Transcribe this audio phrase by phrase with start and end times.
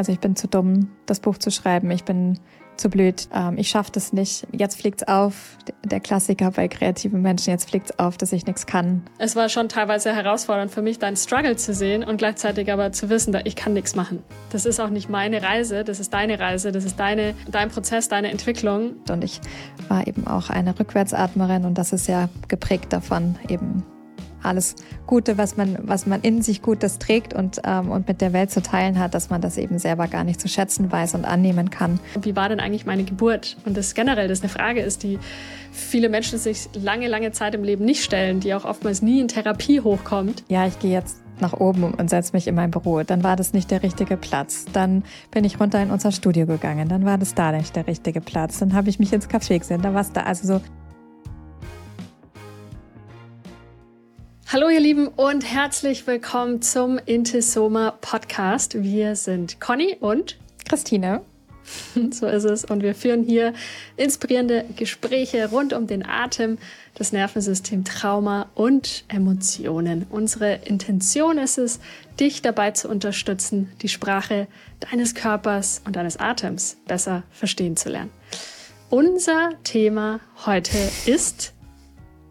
[0.00, 1.90] Also ich bin zu dumm, das Buch zu schreiben.
[1.90, 2.38] Ich bin
[2.78, 3.28] zu blöd.
[3.34, 4.46] Ähm, ich schaffe das nicht.
[4.50, 5.58] Jetzt fliegt's auf.
[5.84, 7.50] Der Klassiker bei kreativen Menschen.
[7.50, 9.02] Jetzt fliegt's auf, dass ich nichts kann.
[9.18, 13.10] Es war schon teilweise herausfordernd für mich, deinen Struggle zu sehen und gleichzeitig aber zu
[13.10, 14.22] wissen, dass ich kann nichts machen.
[14.48, 15.84] Das ist auch nicht meine Reise.
[15.84, 16.72] Das ist deine Reise.
[16.72, 18.94] Das ist deine, dein Prozess, deine Entwicklung.
[19.10, 19.42] Und ich
[19.88, 23.84] war eben auch eine Rückwärtsatmerin und das ist ja geprägt davon eben
[24.42, 24.76] alles
[25.06, 28.50] Gute, was man, was man in sich Gutes trägt und, ähm, und mit der Welt
[28.50, 31.70] zu teilen hat, dass man das eben selber gar nicht zu schätzen weiß und annehmen
[31.70, 32.00] kann.
[32.20, 33.56] Wie war denn eigentlich meine Geburt?
[33.64, 35.18] Und das generell, das eine Frage ist, die
[35.72, 39.28] viele Menschen sich lange, lange Zeit im Leben nicht stellen, die auch oftmals nie in
[39.28, 40.44] Therapie hochkommt.
[40.48, 43.02] Ja, ich gehe jetzt nach oben und setze mich in mein Büro.
[43.02, 44.66] Dann war das nicht der richtige Platz.
[44.72, 46.88] Dann bin ich runter in unser Studio gegangen.
[46.88, 48.58] Dann war das da nicht der richtige Platz.
[48.58, 49.82] Dann habe ich mich ins Café gesehen.
[49.82, 50.22] Da war es da.
[50.22, 50.60] Also so
[54.52, 58.82] Hallo ihr Lieben und herzlich willkommen zum Intisoma Podcast.
[58.82, 61.20] Wir sind Conny und Christine.
[62.10, 62.64] So ist es.
[62.64, 63.52] Und wir führen hier
[63.96, 66.58] inspirierende Gespräche rund um den Atem,
[66.94, 70.04] das Nervensystem, Trauma und Emotionen.
[70.10, 71.78] Unsere Intention ist es,
[72.18, 74.48] dich dabei zu unterstützen, die Sprache
[74.80, 78.10] deines Körpers und deines Atems besser verstehen zu lernen.
[78.88, 81.52] Unser Thema heute ist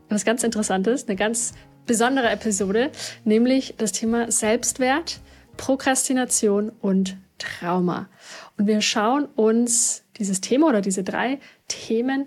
[0.09, 1.53] was ganz Interessantes, eine ganz
[1.89, 2.91] besondere Episode,
[3.25, 5.21] nämlich das Thema Selbstwert,
[5.57, 8.07] Prokrastination und Trauma.
[8.59, 12.25] Und wir schauen uns dieses Thema oder diese drei Themen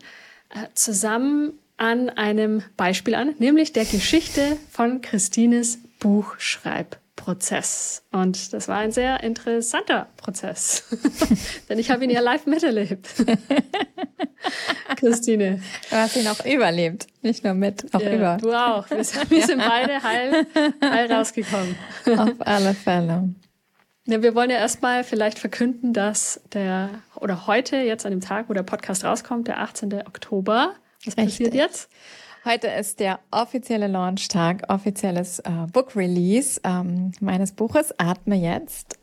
[0.51, 6.97] äh, zusammen an einem Beispiel an, nämlich der Geschichte von Christines Buchschreib.
[7.23, 8.03] Prozess.
[8.11, 10.83] Und das war ein sehr interessanter Prozess,
[11.69, 13.09] denn ich habe ihn ja live miterlebt.
[14.97, 15.63] Christine.
[15.89, 18.39] Du hast ihn auch überlebt, nicht nur mit, auch ja, über.
[18.41, 18.91] Du auch.
[18.91, 20.47] Wir sind, wir sind beide heil,
[20.85, 21.77] heil rausgekommen.
[22.07, 23.29] Auf alle Fälle.
[24.07, 28.49] Ja, wir wollen ja erstmal vielleicht verkünden, dass der, oder heute, jetzt an dem Tag,
[28.49, 29.93] wo der Podcast rauskommt, der 18.
[30.09, 31.25] Oktober, was Richtig.
[31.25, 31.89] passiert jetzt?
[32.45, 38.99] Heute ist der offizielle Launchtag, offizielles äh, Book Release ähm, meines Buches Atme jetzt.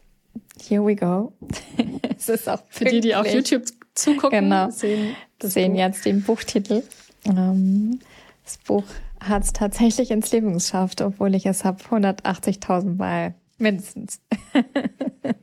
[0.61, 1.31] Here we go.
[2.17, 3.63] es ist auch für die, die auf YouTube
[3.95, 6.83] zugucken, genau, sehen, sehen jetzt den Buchtitel.
[7.23, 8.01] Ähm,
[8.43, 8.83] das Buch
[9.21, 14.19] hat es tatsächlich ins Leben geschafft, obwohl ich es habe 180.000 Mal mindestens.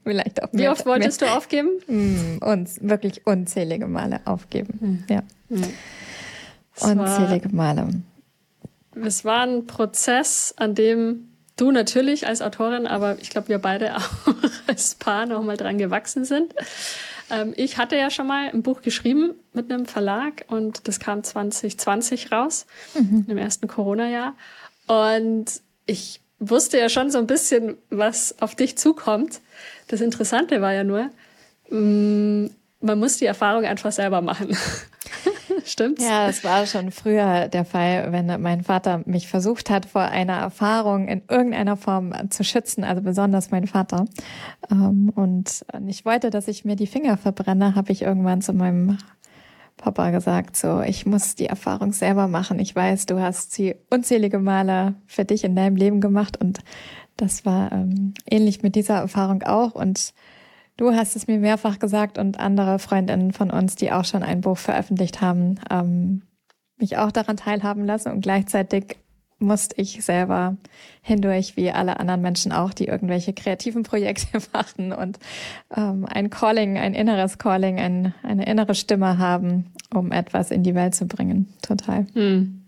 [0.05, 0.65] Vielleicht auch mehr.
[0.65, 1.31] Wie oft wolltest mehr.
[1.31, 1.71] du aufgeben?
[1.87, 4.79] Mm, uns wirklich unzählige Male aufgeben.
[4.81, 5.05] Mhm.
[5.09, 5.23] Ja.
[5.49, 5.73] Mhm.
[6.81, 7.89] Unzählige Male.
[9.05, 13.97] Es war ein Prozess, an dem du natürlich als Autorin, aber ich glaube, wir beide
[13.97, 14.35] auch
[14.67, 16.55] als Paar nochmal dran gewachsen sind.
[17.31, 21.25] Ähm, ich hatte ja schon mal ein Buch geschrieben mit einem Verlag und das kam
[21.25, 23.27] 2020 raus, mhm.
[23.29, 24.35] im ersten Corona-Jahr.
[24.87, 29.41] Und ich wusste ja schon so ein bisschen, was auf dich zukommt.
[29.89, 31.11] Das Interessante war ja nur,
[31.71, 32.51] mm,
[32.81, 34.57] man muss die Erfahrung einfach selber machen.
[35.67, 36.05] Stimmt's?
[36.05, 40.35] Ja, das war schon früher der Fall, wenn mein Vater mich versucht hat, vor einer
[40.35, 44.05] Erfahrung in irgendeiner Form zu schützen, also besonders mein Vater.
[44.71, 48.99] Ähm, und ich wollte, dass ich mir die Finger verbrenne, habe ich irgendwann zu meinem
[49.77, 52.61] Papa gesagt, so, ich muss die Erfahrung selber machen.
[52.61, 56.61] Ich weiß, du hast sie unzählige Male für dich in deinem Leben gemacht und
[57.17, 60.13] das war ähm, ähnlich mit dieser Erfahrung auch und
[60.77, 64.43] Du hast es mir mehrfach gesagt und andere Freundinnen von uns, die auch schon ein
[64.43, 66.23] Buch veröffentlicht haben, ähm,
[66.79, 68.99] mich auch daran teilhaben lassen und gleichzeitig
[69.39, 70.57] musste ich selber
[71.03, 75.19] hindurch, wie alle anderen Menschen auch, die irgendwelche kreativen Projekte machen und
[75.75, 80.75] ähm, ein Calling, ein inneres Calling, ein, eine innere Stimme haben, um etwas in die
[80.75, 81.53] Welt zu bringen.
[81.63, 82.07] Total.
[82.15, 82.63] Hm.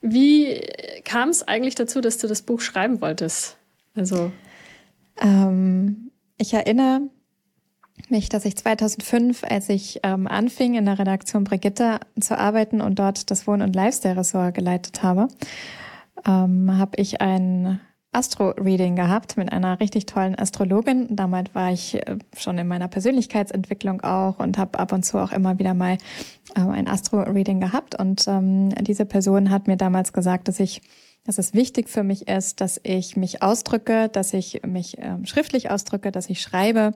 [0.00, 0.60] Wie
[1.04, 3.56] kam es eigentlich dazu, dass du das Buch schreiben wolltest?
[3.94, 4.32] Also
[5.20, 7.02] ähm, ich erinnere
[8.10, 12.98] mich, dass ich 2005, als ich ähm, anfing, in der Redaktion Brigitte zu arbeiten und
[12.98, 15.28] dort das Wohn- und Lifestyle-Ressort geleitet habe,
[16.26, 17.80] ähm, habe ich ein
[18.12, 21.14] Astro-Reading gehabt mit einer richtig tollen Astrologin.
[21.14, 25.32] Damals war ich äh, schon in meiner Persönlichkeitsentwicklung auch und habe ab und zu auch
[25.32, 25.96] immer wieder mal
[26.56, 27.94] äh, ein Astro-Reading gehabt.
[27.94, 30.82] Und ähm, diese Person hat mir damals gesagt, dass ich
[31.24, 35.70] dass es wichtig für mich ist, dass ich mich ausdrücke, dass ich mich ähm, schriftlich
[35.70, 36.92] ausdrücke, dass ich schreibe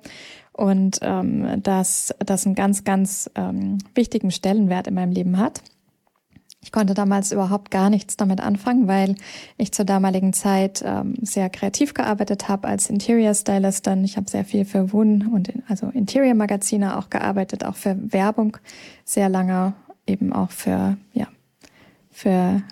[0.54, 5.62] und ähm, dass das einen ganz, ganz ähm, wichtigen Stellenwert in meinem Leben hat.
[6.62, 9.16] Ich konnte damals überhaupt gar nichts damit anfangen, weil
[9.58, 14.02] ich zur damaligen Zeit ähm, sehr kreativ gearbeitet habe als Interior Stylistin.
[14.02, 18.56] Ich habe sehr viel für Wohn- und also Interior Magazine auch gearbeitet, auch für Werbung
[19.04, 19.74] sehr lange,
[20.06, 21.26] eben auch für ja
[22.10, 22.62] für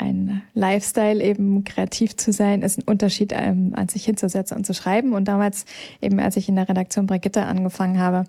[0.00, 4.74] ein Lifestyle, eben kreativ zu sein, ist ein Unterschied, ähm, an sich hinzusetzen und zu
[4.74, 5.12] schreiben.
[5.12, 5.64] Und damals,
[6.00, 8.24] eben als ich in der Redaktion Brigitte angefangen habe,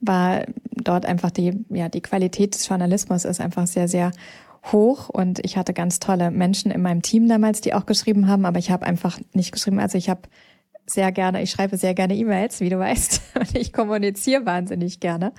[0.00, 4.12] war dort einfach die, ja, die Qualität des Journalismus ist einfach sehr, sehr
[4.72, 8.44] hoch und ich hatte ganz tolle Menschen in meinem Team damals, die auch geschrieben haben,
[8.44, 9.78] aber ich habe einfach nicht geschrieben.
[9.78, 10.22] Also ich habe
[10.88, 15.32] sehr gerne, ich schreibe sehr gerne E-Mails, wie du weißt, und ich kommuniziere wahnsinnig gerne.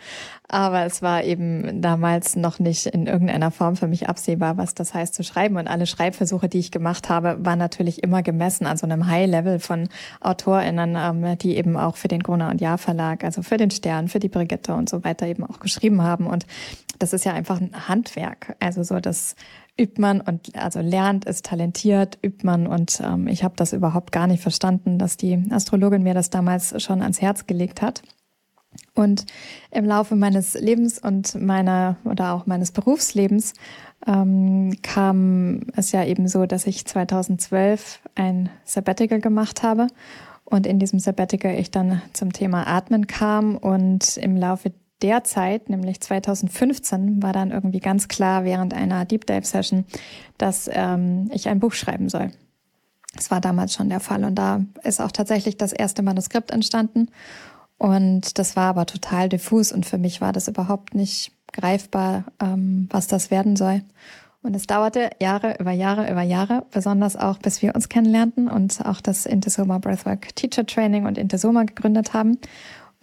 [0.48, 4.94] Aber es war eben damals noch nicht in irgendeiner Form für mich absehbar, was das
[4.94, 5.58] heißt zu schreiben.
[5.58, 9.60] Und alle Schreibversuche, die ich gemacht habe, waren natürlich immer gemessen an so einem High-Level
[9.60, 9.90] von
[10.22, 14.08] AutorInnen, ähm, die eben auch für den Gruner und Jahr Verlag, also für den Stern,
[14.08, 16.28] für die Brigitte und so weiter eben auch geschrieben haben.
[16.28, 16.46] Und
[17.00, 18.56] das ist ja einfach ein Handwerk.
[18.60, 19.36] Also so das
[19.80, 24.12] übt man und also lernt, ist talentiert, übt man und ähm, ich habe das überhaupt
[24.12, 28.02] gar nicht verstanden, dass die Astrologin mir das damals schon ans Herz gelegt hat.
[28.94, 29.26] Und
[29.72, 33.54] im Laufe meines Lebens und meiner oder auch meines Berufslebens
[34.06, 39.88] ähm, kam es ja eben so, dass ich 2012 ein Sabbatical gemacht habe
[40.44, 44.72] und in diesem Sabbatical ich dann zum Thema Atmen kam und im Laufe
[45.02, 49.86] der Zeit, nämlich 2015, war dann irgendwie ganz klar während einer Deep Dive Session,
[50.38, 52.32] dass ähm, ich ein Buch schreiben soll.
[53.16, 57.10] Das war damals schon der Fall und da ist auch tatsächlich das erste Manuskript entstanden
[57.78, 62.88] und das war aber total diffus und für mich war das überhaupt nicht greifbar, ähm,
[62.92, 63.84] was das werden soll.
[64.44, 68.86] Und es dauerte Jahre über Jahre über Jahre, besonders auch bis wir uns kennenlernten und
[68.86, 72.40] auch das Intesoma Breathwork Teacher Training und Intesoma gegründet haben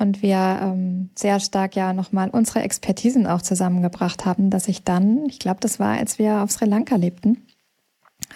[0.04, 5.24] und wir ähm, sehr stark ja nochmal unsere Expertisen auch zusammengebracht haben, dass ich dann,
[5.26, 7.46] ich glaube, das war, als wir auf Sri Lanka lebten,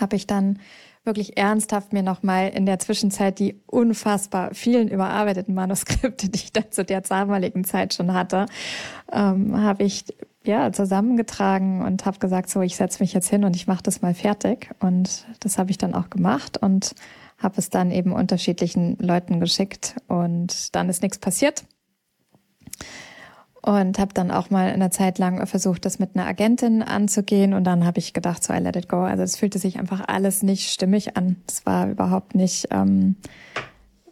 [0.00, 0.58] habe ich dann
[1.04, 6.70] wirklich ernsthaft mir nochmal in der Zwischenzeit die unfassbar vielen überarbeiteten Manuskripte, die ich dann
[6.70, 8.46] zu der damaligen Zeit schon hatte,
[9.12, 10.04] ähm, habe ich
[10.44, 14.00] ja zusammengetragen und habe gesagt, so ich setze mich jetzt hin und ich mache das
[14.00, 14.70] mal fertig.
[14.80, 16.94] Und das habe ich dann auch gemacht und
[17.38, 21.64] habe es dann eben unterschiedlichen Leuten geschickt und dann ist nichts passiert.
[23.62, 27.54] Und habe dann auch mal eine Zeit lang versucht, das mit einer Agentin anzugehen.
[27.54, 29.00] Und dann habe ich gedacht, so I let it go.
[29.00, 31.36] Also es fühlte sich einfach alles nicht stimmig an.
[31.46, 33.16] Es war überhaupt nicht, ähm,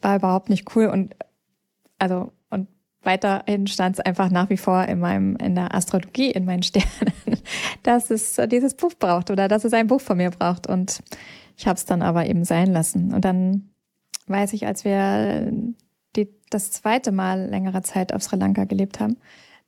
[0.03, 0.87] war überhaupt nicht cool.
[0.87, 1.15] Und
[1.99, 2.69] also und
[3.03, 7.13] weiterhin stand es einfach nach wie vor in meinem, in der Astrologie, in meinen Sternen,
[7.83, 10.67] dass es dieses Buch braucht oder dass es ein Buch von mir braucht.
[10.67, 11.03] Und
[11.57, 13.15] ich habe es dann aber eben sein lassen.
[13.15, 13.71] Und dann
[14.27, 15.53] weiß ich, als wir
[16.15, 19.17] die, das zweite Mal längere Zeit auf Sri Lanka gelebt haben,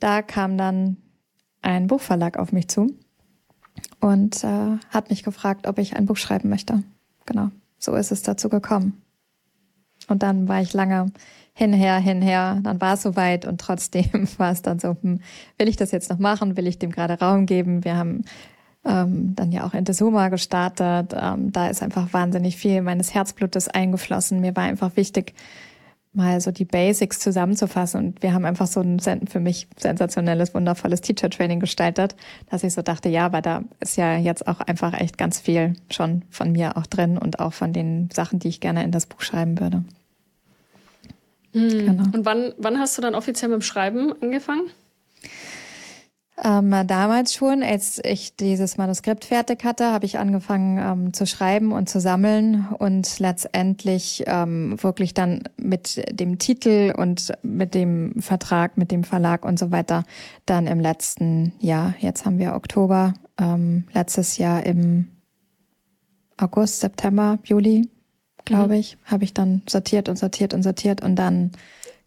[0.00, 0.96] da kam dann
[1.62, 2.94] ein Buchverlag auf mich zu
[4.00, 6.82] und äh, hat mich gefragt, ob ich ein Buch schreiben möchte.
[7.26, 9.02] Genau, so ist es dazu gekommen.
[10.08, 11.12] Und dann war ich lange
[11.52, 15.20] hinher, hinher, dann war es soweit und trotzdem war es dann so, hm,
[15.58, 17.84] will ich das jetzt noch machen, will ich dem gerade Raum geben?
[17.84, 18.24] Wir haben
[18.84, 21.14] ähm, dann ja auch Entesoma gestartet.
[21.18, 24.40] Ähm, da ist einfach wahnsinnig viel meines Herzblutes eingeflossen.
[24.40, 25.34] Mir war einfach wichtig,
[26.12, 28.04] mal so die Basics zusammenzufassen.
[28.04, 32.16] Und wir haben einfach so ein für mich sensationelles, wundervolles Teacher-Training gestaltet,
[32.50, 35.74] dass ich so dachte, ja, aber da ist ja jetzt auch einfach echt ganz viel
[35.90, 39.06] schon von mir auch drin und auch von den Sachen, die ich gerne in das
[39.06, 39.84] Buch schreiben würde.
[41.52, 41.68] Mhm.
[41.68, 42.04] Genau.
[42.12, 44.70] Und wann, wann hast du dann offiziell mit dem Schreiben angefangen?
[46.44, 51.72] Ähm, damals schon, als ich dieses Manuskript fertig hatte, habe ich angefangen ähm, zu schreiben
[51.72, 58.78] und zu sammeln und letztendlich ähm, wirklich dann mit dem Titel und mit dem Vertrag,
[58.78, 60.04] mit dem Verlag und so weiter
[60.46, 65.08] dann im letzten Jahr, jetzt haben wir Oktober, ähm, letztes Jahr im
[66.36, 67.88] August, September, Juli,
[68.44, 68.80] glaube mhm.
[68.80, 71.50] ich, habe ich dann sortiert und sortiert und sortiert und dann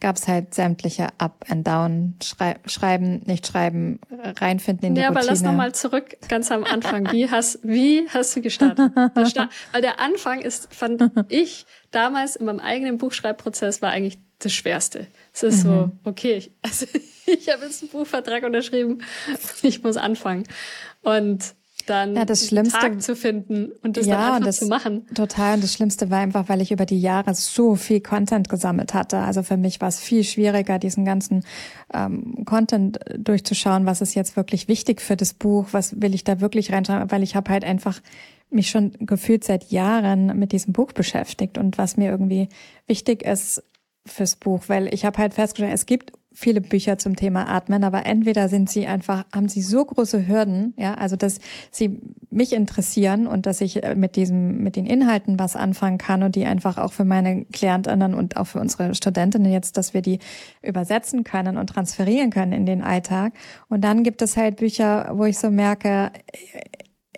[0.02, 5.08] gab es halt sämtliche Up and Down, Schrei schreiben, nicht schreiben, reinfinden in die ja,
[5.08, 5.24] Routine.
[5.24, 7.12] Ja, aber lass nochmal zurück, ganz am Anfang.
[7.12, 8.92] Wie hast, wie hast du gestartet?
[8.96, 15.08] Weil der Anfang ist, fand ich, damals in meinem eigenen Buchschreibprozess war eigentlich das Schwerste.
[15.34, 15.70] Es ist mhm.
[15.70, 16.88] so, okay, ich, also
[17.28, 19.04] ich habe jetzt einen Buchvertrag unterschrieben,
[19.62, 20.44] ich muss anfangen.
[21.04, 21.56] Und
[21.86, 25.06] dann ja, das Schlimmste, Tag zu finden und das ja, dann einfach das, zu machen.
[25.14, 25.56] Total.
[25.56, 29.18] Und das Schlimmste war einfach, weil ich über die Jahre so viel Content gesammelt hatte.
[29.18, 31.44] Also für mich war es viel schwieriger, diesen ganzen
[31.94, 36.42] ähm, Content durchzuschauen, was ist jetzt wirklich wichtig für das Buch, was will ich da
[36.42, 38.02] wirklich reinschreiben, weil ich habe halt einfach
[38.50, 42.50] mich schon gefühlt seit Jahren mit diesem Buch beschäftigt und was mir irgendwie
[42.86, 43.64] wichtig ist
[44.06, 48.06] fürs Buch, weil ich habe halt festgestellt, es gibt viele Bücher zum Thema Atmen, aber
[48.06, 51.40] entweder sind sie einfach, haben sie so große Hürden, ja, also dass
[51.72, 56.24] sie mich interessieren und dass ich äh, mit diesem, mit den Inhalten was anfangen kann
[56.24, 60.02] und die einfach auch für meine Klientinnen und auch für unsere Studentinnen jetzt, dass wir
[60.02, 60.20] die
[60.62, 63.34] übersetzen können und transferieren können in den Alltag.
[63.68, 66.12] Und dann gibt es halt Bücher, wo ich so merke,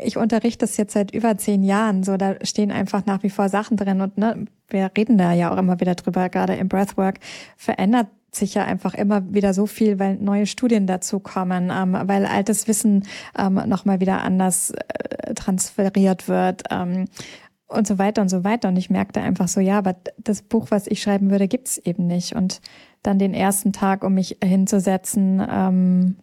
[0.02, 3.48] ich unterrichte es jetzt seit über zehn Jahren, so da stehen einfach nach wie vor
[3.50, 7.20] Sachen drin und ne, wir reden da ja auch immer wieder drüber, gerade im Breathwork
[7.58, 12.26] verändert sich ja einfach immer wieder so viel, weil neue Studien dazu kommen, ähm, weil
[12.26, 13.06] altes Wissen
[13.38, 17.06] ähm, nochmal wieder anders äh, transferiert wird ähm,
[17.68, 18.70] und so weiter und so weiter.
[18.70, 22.08] Und ich merkte einfach so, ja, aber das Buch, was ich schreiben würde, gibt's eben
[22.08, 22.36] nicht.
[22.36, 22.62] Und
[23.02, 26.16] dann den ersten Tag, um mich hinzusetzen, ähm,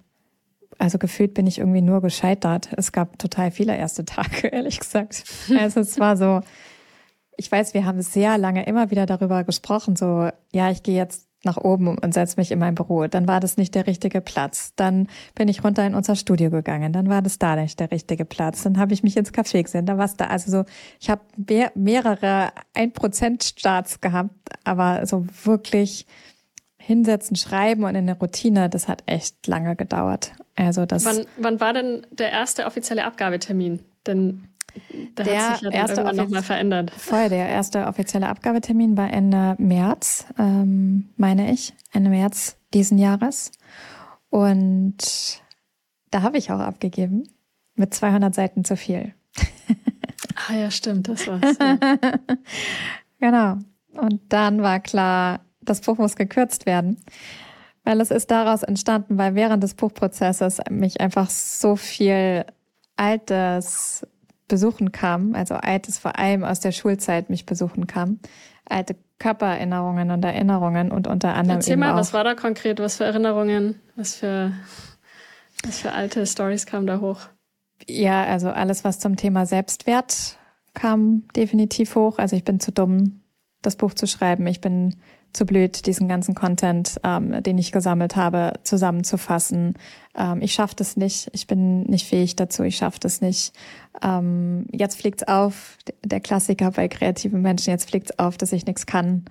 [0.79, 2.71] also gefühlt bin ich irgendwie nur gescheitert.
[2.77, 5.25] Es gab total viele erste Tage, ehrlich gesagt.
[5.59, 6.41] Also es war so,
[7.37, 11.30] ich weiß, wir haben sehr lange immer wieder darüber gesprochen, so, ja, ich gehe jetzt
[11.45, 13.07] nach oben und setze mich in mein Büro.
[13.07, 14.73] Dann war das nicht der richtige Platz.
[14.77, 16.93] Dann bin ich runter in unser Studio gegangen.
[16.93, 18.63] Dann war das da nicht der richtige Platz.
[18.63, 19.87] Dann habe ich mich ins Café gesehen.
[19.87, 20.27] Da war es da.
[20.27, 20.65] Also so,
[21.01, 26.07] ich habe mehr, mehrere ein Prozent Starts gehabt, aber so wirklich
[26.77, 30.33] hinsetzen, schreiben und in der Routine, das hat echt lange gedauert.
[30.57, 31.05] Also das.
[31.05, 33.81] Wann, wann war denn der erste offizielle Abgabetermin?
[34.07, 34.45] Denn
[35.15, 36.91] da der hat sich ja erste irgendwann nochmal verändert.
[36.91, 43.53] Voll, der erste offizielle Abgabetermin war Ende März, ähm, meine ich, Ende März diesen Jahres.
[44.31, 44.99] Und
[46.11, 47.25] da habe ich auch abgegeben
[47.75, 49.15] mit 200 Seiten zu viel.
[50.49, 51.57] ah ja, stimmt, das war's.
[51.59, 51.79] Ja.
[53.21, 53.59] genau.
[53.93, 56.99] Und dann war klar, das Buch muss gekürzt werden.
[57.83, 62.45] Weil es ist daraus entstanden, weil während des Buchprozesses mich einfach so viel
[62.97, 64.07] altes
[64.51, 68.19] besuchen kam, also altes vor allem aus der Schulzeit mich besuchen kam,
[68.69, 73.05] alte Körpererinnerungen und Erinnerungen und unter anderem Erzähl mal, was war da konkret, was für
[73.05, 74.53] Erinnerungen, was für,
[75.65, 77.21] was für alte Stories kamen da hoch?
[77.87, 80.37] Ja, also alles, was zum Thema Selbstwert
[80.75, 82.19] kam definitiv hoch.
[82.19, 83.23] Also ich bin zu dumm,
[83.63, 84.47] das Buch zu schreiben.
[84.47, 84.97] Ich bin
[85.33, 89.75] zu blöd, diesen ganzen Content, ähm, den ich gesammelt habe, zusammenzufassen.
[90.15, 91.31] Ähm, ich schaffe das nicht.
[91.33, 92.63] Ich bin nicht fähig dazu.
[92.63, 93.53] Ich schaffe das nicht.
[94.03, 97.71] Ähm, jetzt fliegt's auf, der Klassiker bei kreativen Menschen.
[97.71, 99.25] Jetzt fliegt's auf, dass ich nichts kann.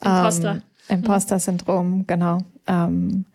[0.00, 0.62] Imposter.
[0.88, 2.38] Ähm, Imposter-Syndrom, genau.
[2.66, 3.26] Ähm,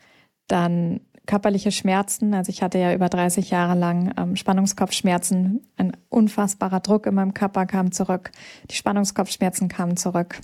[0.47, 2.33] dann körperliche Schmerzen.
[2.33, 5.61] Also ich hatte ja über 30 Jahre lang ähm, Spannungskopfschmerzen.
[5.75, 8.31] Ein unfassbarer Druck in meinem Körper kam zurück.
[8.71, 10.39] Die Spannungskopfschmerzen kamen zurück.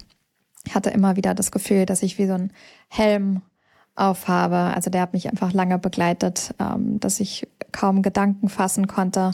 [0.66, 2.52] Ich hatte immer wieder das Gefühl, dass ich wie so ein
[2.88, 3.42] Helm
[3.96, 4.56] aufhabe.
[4.56, 9.32] Also der hat mich einfach lange begleitet, ähm, dass ich kaum Gedanken fassen konnte.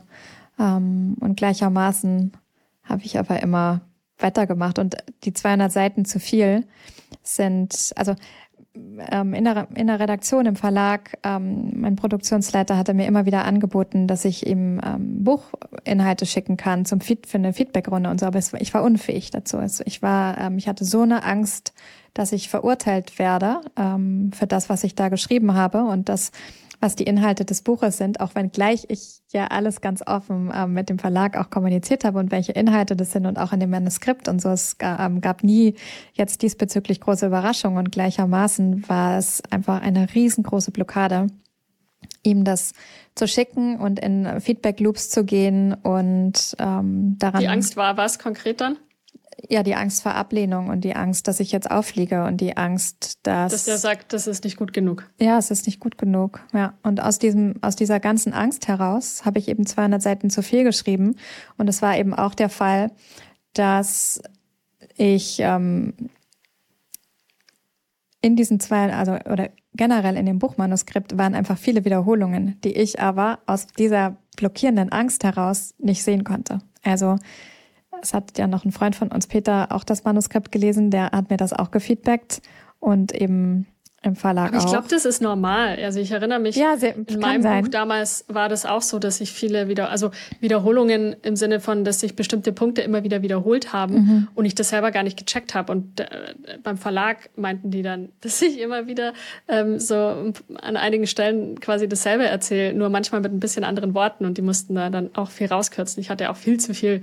[0.57, 2.33] Ähm, und gleichermaßen
[2.83, 3.81] habe ich aber immer
[4.17, 4.79] weitergemacht.
[4.79, 6.67] Und die 200 Seiten zu viel
[7.23, 8.15] sind, also
[8.75, 13.45] ähm, in, der, in der Redaktion, im Verlag, ähm, mein Produktionsleiter hatte mir immer wieder
[13.45, 18.25] angeboten, dass ich ihm ähm, Buchinhalte schicken kann zum Feed, für eine Feedbackrunde und so,
[18.25, 19.57] aber es, ich war unfähig dazu.
[19.57, 21.73] Also ich war, ähm, ich hatte so eine Angst,
[22.13, 26.31] dass ich verurteilt werde ähm, für das, was ich da geschrieben habe und das
[26.79, 30.73] was die Inhalte des Buches sind, auch wenn gleich ich ja alles ganz offen ähm,
[30.73, 33.69] mit dem Verlag auch kommuniziert habe und welche Inhalte das sind und auch in dem
[33.69, 34.49] Manuskript und so.
[34.49, 35.75] Es ähm, gab nie
[36.13, 41.27] jetzt diesbezüglich große Überraschungen und gleichermaßen war es einfach eine riesengroße Blockade,
[42.23, 42.73] ihm das
[43.15, 47.41] zu schicken und in Feedback Loops zu gehen und ähm, daran.
[47.41, 48.77] Die Angst war was konkret dann?
[49.47, 53.19] Ja, die Angst vor Ablehnung und die Angst, dass ich jetzt auffliege und die Angst,
[53.23, 53.51] dass.
[53.51, 55.09] Dass der sagt, das ist nicht gut genug.
[55.19, 56.41] Ja, es ist nicht gut genug.
[56.53, 56.73] Ja.
[56.83, 60.63] Und aus diesem, aus dieser ganzen Angst heraus habe ich eben 200 Seiten zu viel
[60.63, 61.15] geschrieben.
[61.57, 62.91] Und es war eben auch der Fall,
[63.53, 64.21] dass
[64.95, 65.93] ich ähm,
[68.21, 72.99] in diesen zwei, also oder generell in dem Buchmanuskript waren einfach viele Wiederholungen, die ich
[72.99, 76.59] aber aus dieser blockierenden Angst heraus nicht sehen konnte.
[76.83, 77.17] Also
[78.01, 81.29] es hat ja noch ein Freund von uns, Peter, auch das Manuskript gelesen, der hat
[81.29, 82.41] mir das auch gefeedbackt
[82.79, 83.67] und eben
[84.01, 85.77] im Verlag Aber ich glaube, das ist normal.
[85.83, 87.63] Also ich erinnere mich, ja, sehr, in meinem sein.
[87.63, 91.83] Buch damals war das auch so, dass sich viele wieder, also Wiederholungen im Sinne von,
[91.83, 94.27] dass sich bestimmte Punkte immer wieder wiederholt haben mhm.
[94.35, 95.73] und ich das selber gar nicht gecheckt habe.
[95.73, 96.07] Und äh,
[96.63, 99.13] beim Verlag meinten die dann, dass ich immer wieder
[99.49, 104.25] ähm, so an einigen Stellen quasi dasselbe erzähle, nur manchmal mit ein bisschen anderen Worten
[104.25, 105.99] und die mussten da dann auch viel rauskürzen.
[105.99, 107.01] Ich hatte auch viel zu viel.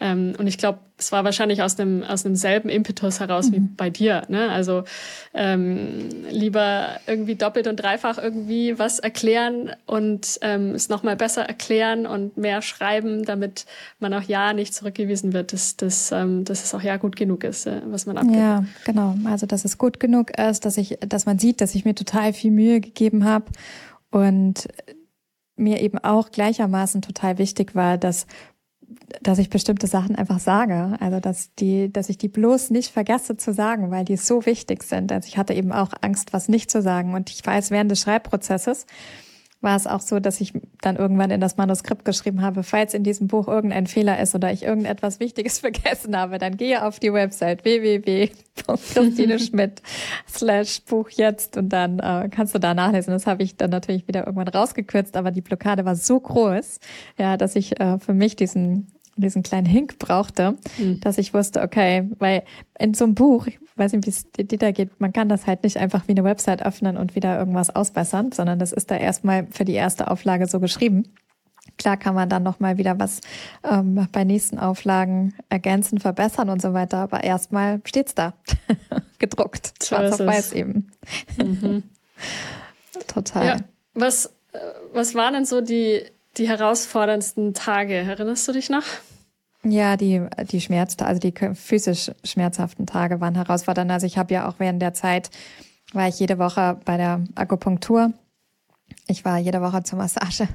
[0.00, 3.54] Ähm, und ich glaube, es war wahrscheinlich aus einem aus einem selben Impetus heraus mhm.
[3.54, 4.22] wie bei dir.
[4.28, 4.50] Ne?
[4.50, 4.84] Also
[5.34, 12.06] ähm, lieber irgendwie doppelt und dreifach irgendwie was erklären und ähm, es nochmal besser erklären
[12.06, 13.66] und mehr schreiben, damit
[13.98, 17.42] man auch ja nicht zurückgewiesen wird, dass, dass, ähm, dass es auch ja gut genug
[17.42, 18.36] ist, äh, was man abgibt.
[18.36, 19.16] Ja, genau.
[19.24, 22.32] Also dass es gut genug ist, dass ich, dass man sieht, dass ich mir total
[22.32, 23.46] viel Mühe gegeben habe
[24.10, 24.68] und
[25.56, 28.26] mir eben auch gleichermaßen total wichtig war, dass
[29.22, 30.96] dass ich bestimmte Sachen einfach sage.
[31.00, 34.82] Also dass die, dass ich die bloß nicht vergesse zu sagen, weil die so wichtig
[34.82, 35.12] sind.
[35.12, 37.14] Also ich hatte eben auch Angst, was nicht zu sagen.
[37.14, 38.86] Und ich weiß während des Schreibprozesses,
[39.62, 43.04] war es auch so, dass ich dann irgendwann in das Manuskript geschrieben habe, falls in
[43.04, 47.12] diesem Buch irgendein Fehler ist oder ich irgendetwas Wichtiges vergessen habe, dann gehe auf die
[47.12, 49.82] Website www.christineschmidt
[50.28, 53.12] slash Buch jetzt und dann äh, kannst du da nachlesen.
[53.12, 56.80] Das habe ich dann natürlich wieder irgendwann rausgekürzt, aber die Blockade war so groß,
[57.18, 61.00] ja, dass ich äh, für mich diesen diesen kleinen Hink brauchte, mhm.
[61.00, 62.44] dass ich wusste, okay, weil
[62.78, 65.62] in so einem Buch, weiß nicht, wie es dir da geht, man kann das halt
[65.62, 69.46] nicht einfach wie eine Website öffnen und wieder irgendwas ausbessern, sondern das ist da erstmal
[69.50, 71.14] für die erste Auflage so geschrieben.
[71.78, 73.20] Klar kann man dann nochmal wieder was
[73.64, 78.34] ähm, bei nächsten Auflagen ergänzen, verbessern und so weiter, aber erstmal steht's da,
[79.18, 80.90] gedruckt, schwarz auf weiß eben.
[81.36, 81.84] Mhm.
[83.06, 83.46] Total.
[83.46, 83.56] Ja.
[83.94, 84.58] Was, äh,
[84.92, 86.02] was waren denn so die
[86.36, 87.94] die herausforderndsten Tage.
[87.94, 88.84] Erinnerst du dich noch?
[89.64, 93.90] Ja, die, die Schmerz, also die physisch schmerzhaften Tage waren herausfordernd.
[93.90, 95.30] Also ich habe ja auch während der Zeit,
[95.92, 98.12] war ich jede Woche bei der Akupunktur.
[99.06, 100.48] Ich war jede Woche zur Massage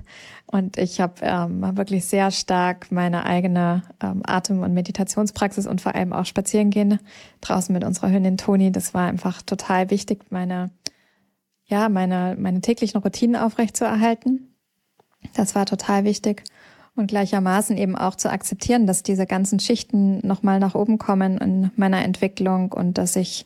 [0.46, 5.96] und ich habe ähm, wirklich sehr stark meine eigene ähm, Atem- und Meditationspraxis und vor
[5.96, 7.00] allem auch Spazierengehen
[7.42, 8.72] draußen mit unserer Hündin Toni.
[8.72, 10.70] Das war einfach total wichtig, meine,
[11.66, 14.56] ja, meine, meine täglichen Routinen aufrechtzuerhalten.
[15.34, 16.44] Das war total wichtig.
[16.98, 21.70] Und gleichermaßen eben auch zu akzeptieren, dass diese ganzen Schichten nochmal nach oben kommen in
[21.76, 23.46] meiner Entwicklung und dass ich,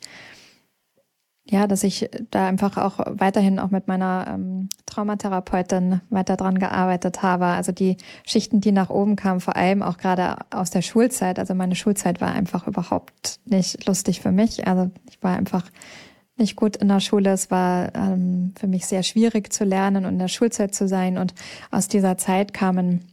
[1.43, 7.23] ja, dass ich da einfach auch weiterhin auch mit meiner ähm, Traumatherapeutin weiter dran gearbeitet
[7.23, 7.47] habe.
[7.47, 11.37] Also die Schichten, die nach oben kamen, vor allem auch gerade aus der Schulzeit.
[11.37, 14.65] Also meine Schulzeit war einfach überhaupt nicht lustig für mich.
[14.65, 15.65] Also ich war einfach
[16.37, 17.31] nicht gut in der Schule.
[17.31, 21.17] Es war ähm, für mich sehr schwierig zu lernen und in der Schulzeit zu sein.
[21.17, 21.33] Und
[21.69, 23.10] aus dieser Zeit kamen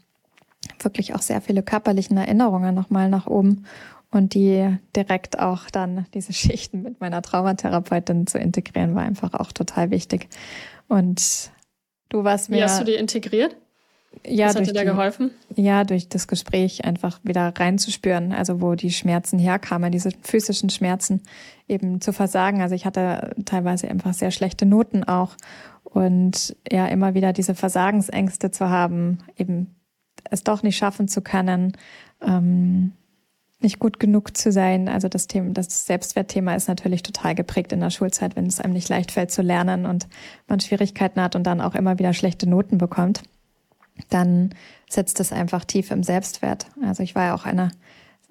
[0.81, 3.65] wirklich auch sehr viele körperlichen Erinnerungen nochmal nach oben
[4.11, 9.53] und die direkt auch dann diese Schichten mit meiner Traumatherapeutin zu integrieren, war einfach auch
[9.53, 10.29] total wichtig.
[10.89, 11.51] Und
[12.09, 12.57] du warst mir.
[12.57, 13.57] Wie hast du die integriert?
[14.27, 15.31] Ja, Was hat dir da geholfen?
[15.55, 21.23] Ja, durch das Gespräch einfach wieder reinzuspüren, also wo die Schmerzen herkamen, diese physischen Schmerzen
[21.69, 22.63] eben zu versagen.
[22.63, 25.37] Also ich hatte teilweise einfach sehr schlechte Noten auch
[25.85, 29.75] und ja, immer wieder diese Versagensängste zu haben, eben
[30.31, 31.77] es doch nicht schaffen zu können,
[32.21, 32.93] ähm,
[33.61, 34.89] nicht gut genug zu sein.
[34.89, 38.73] Also das Thema, das Selbstwertthema ist natürlich total geprägt in der Schulzeit, wenn es einem
[38.73, 40.07] nicht leicht fällt zu lernen und
[40.47, 43.23] man Schwierigkeiten hat und dann auch immer wieder schlechte Noten bekommt
[44.09, 44.51] dann
[44.89, 46.67] setzt es einfach tief im Selbstwert.
[46.83, 47.71] Also ich war ja auch eine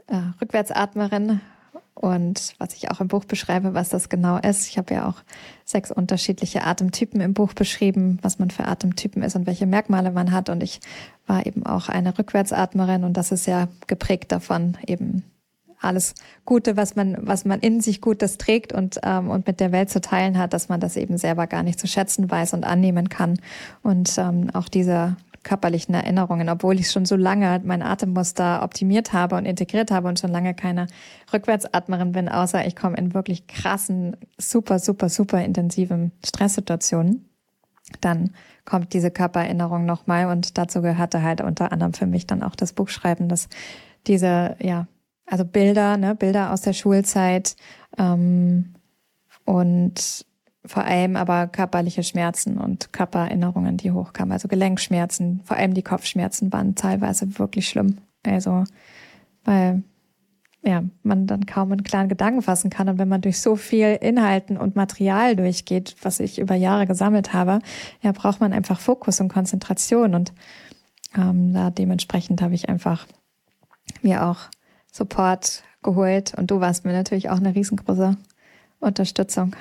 [0.08, 1.42] äh, Rückwärtsatmerin
[2.00, 4.68] und was ich auch im Buch beschreibe, was das genau ist.
[4.68, 5.16] Ich habe ja auch
[5.66, 10.32] sechs unterschiedliche Atemtypen im Buch beschrieben, was man für Atemtypen ist und welche Merkmale man
[10.32, 10.50] hat.
[10.50, 10.80] Und ich
[11.26, 15.24] war eben auch eine Rückwärtsatmerin und das ist ja geprägt davon, eben
[15.80, 19.72] alles Gute, was man, was man in sich Gutes trägt und, ähm, und mit der
[19.72, 22.64] Welt zu teilen hat, dass man das eben selber gar nicht zu schätzen weiß und
[22.64, 23.40] annehmen kann.
[23.84, 29.38] Und ähm, auch dieser körperlichen Erinnerungen, obwohl ich schon so lange mein Atemmuster optimiert habe
[29.38, 30.88] und integriert habe und schon lange keine
[31.32, 37.30] Rückwärtsatmerin bin, außer ich komme in wirklich krassen, super, super, super intensiven Stresssituationen.
[38.02, 38.32] Dann
[38.66, 42.74] kommt diese Körpererinnerung nochmal und dazu gehörte halt unter anderem für mich dann auch das
[42.74, 43.48] Buchschreiben, dass
[44.06, 44.88] diese, ja,
[45.26, 47.56] also Bilder, ne, Bilder aus der Schulzeit
[47.98, 48.74] ähm,
[49.46, 50.26] und
[50.68, 54.34] vor allem aber körperliche Schmerzen und Körpererinnerungen, die hochkamen.
[54.34, 57.98] Also Gelenkschmerzen, vor allem die Kopfschmerzen waren teilweise wirklich schlimm.
[58.26, 58.66] Also,
[59.46, 59.84] weil
[60.64, 62.90] ja, man dann kaum einen klaren Gedanken fassen kann.
[62.90, 67.34] Und wenn man durch so viel Inhalten und Material durchgeht, was ich über Jahre gesammelt
[67.34, 67.60] habe,
[68.02, 70.14] ja, braucht man einfach Fokus und Konzentration.
[70.14, 70.34] Und
[71.16, 73.08] ähm, da dementsprechend habe ich einfach
[74.02, 74.40] mir auch
[74.92, 76.34] Support geholt.
[76.36, 78.18] Und du warst mir natürlich auch eine riesengroße
[78.80, 79.56] Unterstützung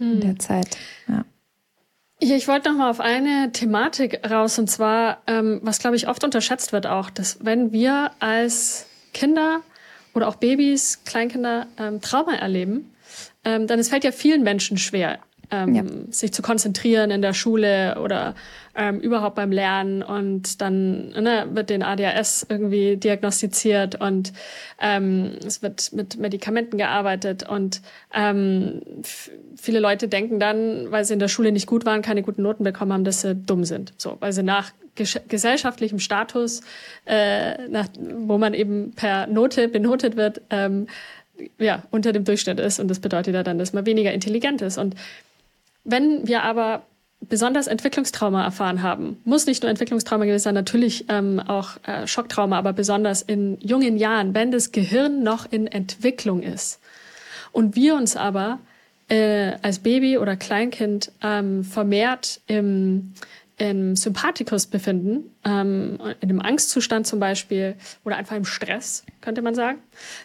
[0.00, 0.40] in der hm.
[0.40, 0.76] Zeit.
[1.08, 1.24] Ja.
[2.18, 6.22] Ich wollte noch mal auf eine Thematik raus und zwar, ähm, was glaube ich oft
[6.22, 9.60] unterschätzt wird auch, dass wenn wir als Kinder
[10.12, 12.92] oder auch Babys, Kleinkinder ähm, Trauma erleben,
[13.44, 15.18] ähm, dann es fällt ja vielen Menschen schwer,
[15.50, 15.82] ähm, ja.
[16.10, 18.34] sich zu konzentrieren in der Schule oder
[18.74, 20.02] ähm, überhaupt beim Lernen.
[20.02, 24.32] Und dann ne, wird den ADHS irgendwie diagnostiziert und
[24.80, 27.48] ähm, es wird mit Medikamenten gearbeitet.
[27.48, 27.82] Und
[28.14, 28.82] ähm,
[29.56, 32.64] viele Leute denken dann, weil sie in der Schule nicht gut waren, keine guten Noten
[32.64, 36.62] bekommen haben, dass sie dumm sind, so, weil sie nach gesellschaftlichem Status,
[37.06, 40.88] äh, nach, wo man eben per Note benotet wird, ähm,
[41.58, 42.80] ja, unter dem Durchschnitt ist.
[42.80, 44.78] Und das bedeutet ja dann, dass man weniger intelligent ist.
[44.78, 44.94] Und
[45.84, 46.82] wenn wir aber
[47.20, 52.58] besonders Entwicklungstrauma erfahren haben, muss nicht nur Entwicklungstrauma gewesen sein, natürlich ähm, auch äh, Schocktrauma,
[52.58, 56.80] aber besonders in jungen Jahren, wenn das Gehirn noch in Entwicklung ist.
[57.52, 58.58] Und wir uns aber
[59.08, 63.12] äh, als Baby oder Kleinkind ähm, vermehrt im
[63.60, 67.74] im Sympathikus befinden, ähm, in einem Angstzustand zum Beispiel
[68.06, 69.78] oder einfach im Stress, könnte man sagen,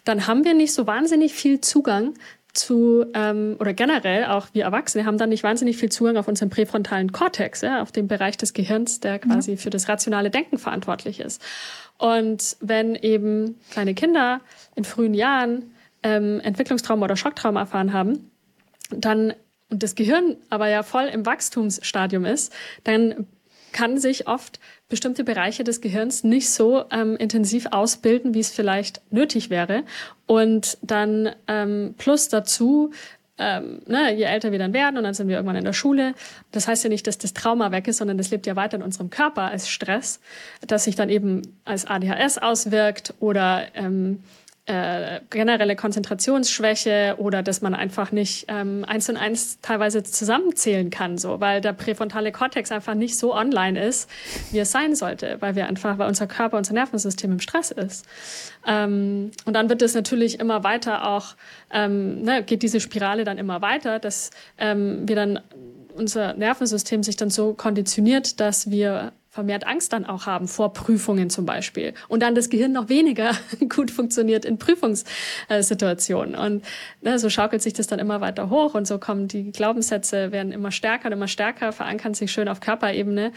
[0.06, 2.14] dann haben wir nicht so wahnsinnig viel Zugang
[2.56, 6.50] zu, ähm, oder generell auch wir Erwachsene haben dann nicht wahnsinnig viel Zugang auf unseren
[6.50, 9.58] präfrontalen Kortex, ja, auf den Bereich des Gehirns, der quasi ja.
[9.58, 11.42] für das rationale Denken verantwortlich ist.
[11.98, 14.42] Und wenn eben kleine Kinder
[14.76, 15.72] in frühen Jahren
[16.04, 18.32] ähm, Entwicklungstrauma oder Schocktrauma erfahren haben,
[18.90, 19.34] dann
[19.70, 23.28] und das Gehirn aber ja voll im Wachstumsstadium ist, dann
[23.72, 29.02] kann sich oft bestimmte Bereiche des Gehirns nicht so ähm, intensiv ausbilden, wie es vielleicht
[29.12, 29.84] nötig wäre.
[30.28, 32.92] Und dann ähm, plus dazu,
[33.38, 36.14] ähm, ne, je älter wir dann werden und dann sind wir irgendwann in der Schule.
[36.52, 38.84] Das heißt ja nicht, dass das Trauma weg ist, sondern das lebt ja weiter in
[38.84, 40.20] unserem Körper als Stress,
[40.66, 44.24] das sich dann eben als ADHS auswirkt oder ähm,
[44.68, 51.20] äh, generelle Konzentrationsschwäche oder dass man einfach nicht ähm, eins und eins teilweise zusammenzählen kann,
[51.20, 54.10] so, weil der präfrontale Kortex einfach nicht so online ist,
[54.52, 58.08] wie es sein sollte, weil wir einfach, weil unser Körper, unser Nervensystem im Stress ist.
[58.66, 61.36] Ähm, und dann wird es natürlich immer weiter auch,
[61.72, 65.42] ähm, ne, geht diese Spirale dann immer weiter, dass ähm, wir dann
[65.96, 71.30] unser Nervensystem sich dann so konditioniert, dass wir vermehrt Angst dann auch haben vor Prüfungen
[71.30, 71.94] zum Beispiel.
[72.08, 73.32] Und dann das Gehirn noch weniger
[73.70, 76.36] gut funktioniert in Prüfungssituationen.
[76.36, 76.64] Und
[77.02, 80.54] ne, so schaukelt sich das dann immer weiter hoch und so kommen die Glaubenssätze werden
[80.54, 83.34] immer stärker und immer stärker verankern sich schön auf Körperebene.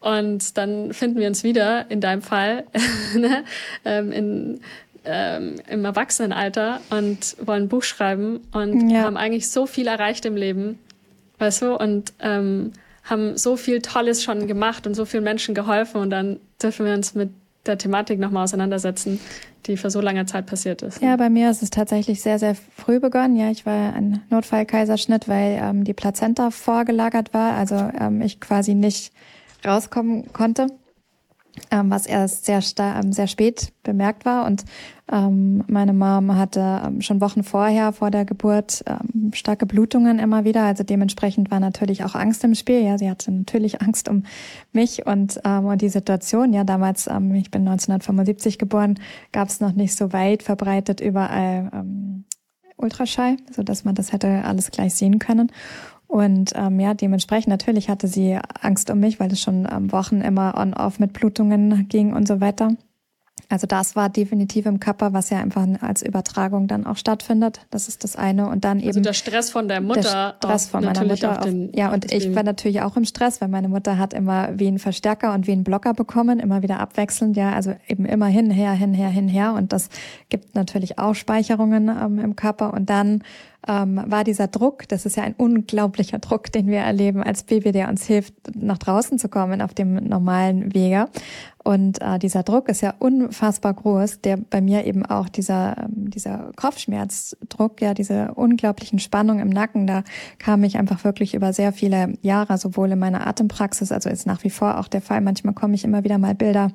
[0.00, 2.64] Und dann finden wir uns wieder in deinem Fall
[3.14, 3.44] ne,
[3.84, 4.60] ähm, in
[5.06, 9.02] ähm, im Erwachsenenalter und wollen ein Buch schreiben und ja.
[9.02, 10.78] haben eigentlich so viel erreicht im Leben,
[11.38, 12.72] weißt du, und ähm,
[13.04, 16.94] haben so viel Tolles schon gemacht und so vielen Menschen geholfen und dann dürfen wir
[16.94, 17.30] uns mit
[17.66, 19.20] der Thematik nochmal auseinandersetzen,
[19.66, 21.00] die vor so langer Zeit passiert ist.
[21.00, 23.36] Ja, bei mir ist es tatsächlich sehr, sehr früh begonnen.
[23.36, 28.74] Ja, ich war ein Notfallkaiserschnitt, weil ähm, die Plazenta vorgelagert war, also ähm, ich quasi
[28.74, 29.12] nicht
[29.64, 30.66] rauskommen konnte
[31.70, 34.46] ähm, was erst sehr, ähm, sehr spät bemerkt war.
[34.46, 34.64] Und
[35.10, 40.44] ähm, meine Mom hatte ähm, schon Wochen vorher, vor der Geburt, ähm, starke Blutungen immer
[40.44, 40.64] wieder.
[40.64, 42.82] Also dementsprechend war natürlich auch Angst im Spiel.
[42.82, 44.24] Ja, sie hatte natürlich Angst um
[44.72, 46.52] mich und, ähm, und die Situation.
[46.52, 48.98] Ja, damals, ähm, ich bin 1975 geboren,
[49.32, 52.24] gab es noch nicht so weit verbreitet überall ähm,
[52.76, 55.52] Ultraschall, so dass man das hätte alles gleich sehen können.
[56.06, 60.20] Und ähm, ja, dementsprechend natürlich hatte sie Angst um mich, weil es schon ähm, Wochen
[60.20, 62.76] immer on-off mit Blutungen ging und so weiter.
[63.48, 67.60] Also das war definitiv im Körper, was ja einfach als Übertragung dann auch stattfindet.
[67.70, 68.48] Das ist das eine.
[68.48, 68.98] Und dann also eben.
[68.98, 70.02] Also der Stress von der Mutter.
[70.42, 71.38] Der Stress von meiner Mutter.
[71.38, 74.58] Auf, den, ja, und ich war natürlich auch im Stress, weil meine Mutter hat immer
[74.58, 77.36] wie ein Verstärker und wie ein Blocker bekommen, immer wieder abwechselnd.
[77.36, 79.52] Ja, also eben immer hin, her, hin, her, hin, her.
[79.54, 79.88] Und das
[80.30, 82.72] gibt natürlich auch Speicherungen ähm, im Körper.
[82.72, 83.22] Und dann
[83.66, 87.72] ähm, war dieser Druck, das ist ja ein unglaublicher Druck, den wir erleben als Baby,
[87.72, 91.08] der uns hilft, nach draußen zu kommen auf dem normalen Wege.
[91.62, 96.10] Und äh, dieser Druck ist ja unfassbar groß, der bei mir eben auch dieser, ähm,
[96.10, 100.04] dieser Kopfschmerzdruck, ja, diese unglaublichen Spannung im Nacken, da
[100.38, 104.44] kam ich einfach wirklich über sehr viele Jahre, sowohl in meiner Atempraxis, also ist nach
[104.44, 106.70] wie vor auch der Fall, manchmal komme ich immer wieder mal Bilder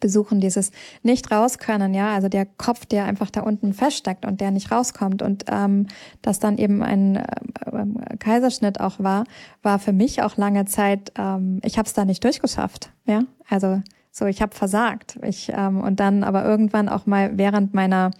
[0.00, 0.70] besuchen, dieses
[1.02, 4.70] nicht raus können, ja, also der Kopf, der einfach da unten feststeckt und der nicht
[4.70, 5.22] rauskommt.
[5.22, 5.86] Und ähm,
[6.22, 9.24] das dann eben ein äh, Kaiserschnitt auch war,
[9.62, 13.82] war für mich auch lange Zeit, ähm, ich habe es da nicht durchgeschafft, ja, also
[14.10, 18.10] so ich habe versagt, ich ähm, und dann aber irgendwann auch mal während meiner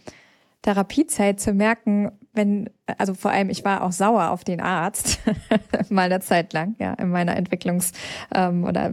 [0.63, 5.21] Therapiezeit zu merken, wenn, also vor allem, ich war auch sauer auf den Arzt,
[5.89, 7.93] mal eine Zeit lang, ja, in meiner Entwicklungs-
[8.35, 8.93] ähm, oder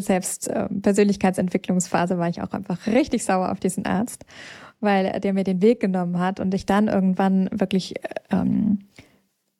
[0.00, 4.24] selbst äh, Persönlichkeitsentwicklungsphase war ich auch einfach richtig sauer auf diesen Arzt,
[4.80, 7.94] weil der mir den Weg genommen hat und ich dann irgendwann wirklich
[8.30, 8.80] ähm,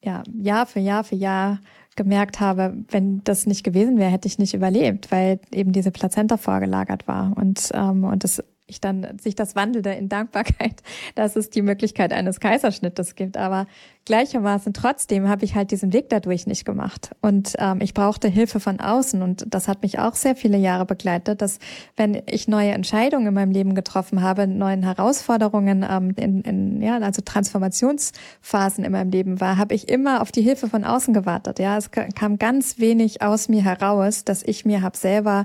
[0.03, 1.61] ja, Jahr für Jahr für Jahr
[1.97, 6.37] gemerkt habe, wenn das nicht gewesen wäre, hätte ich nicht überlebt, weil eben diese Plazenta
[6.37, 7.33] vorgelagert war.
[7.37, 10.83] Und ähm, und das ich dann sich das wandelte in Dankbarkeit,
[11.15, 13.37] dass es die Möglichkeit eines Kaiserschnittes gibt.
[13.37, 13.67] Aber
[14.05, 17.11] gleichermaßen trotzdem habe ich halt diesen Weg dadurch nicht gemacht.
[17.21, 19.23] Und ähm, ich brauchte Hilfe von außen.
[19.23, 21.59] Und das hat mich auch sehr viele Jahre begleitet, dass
[21.97, 26.99] wenn ich neue Entscheidungen in meinem Leben getroffen habe, neuen Herausforderungen, ähm, in, in, ja,
[26.99, 31.61] also Transformationsphasen in meinem Leben war, habe ich immer auf die Hilfe von außen gewartet.
[31.61, 35.45] Ja, es kam ganz wenig aus mir heraus, dass ich mir habe selber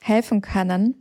[0.00, 0.94] helfen können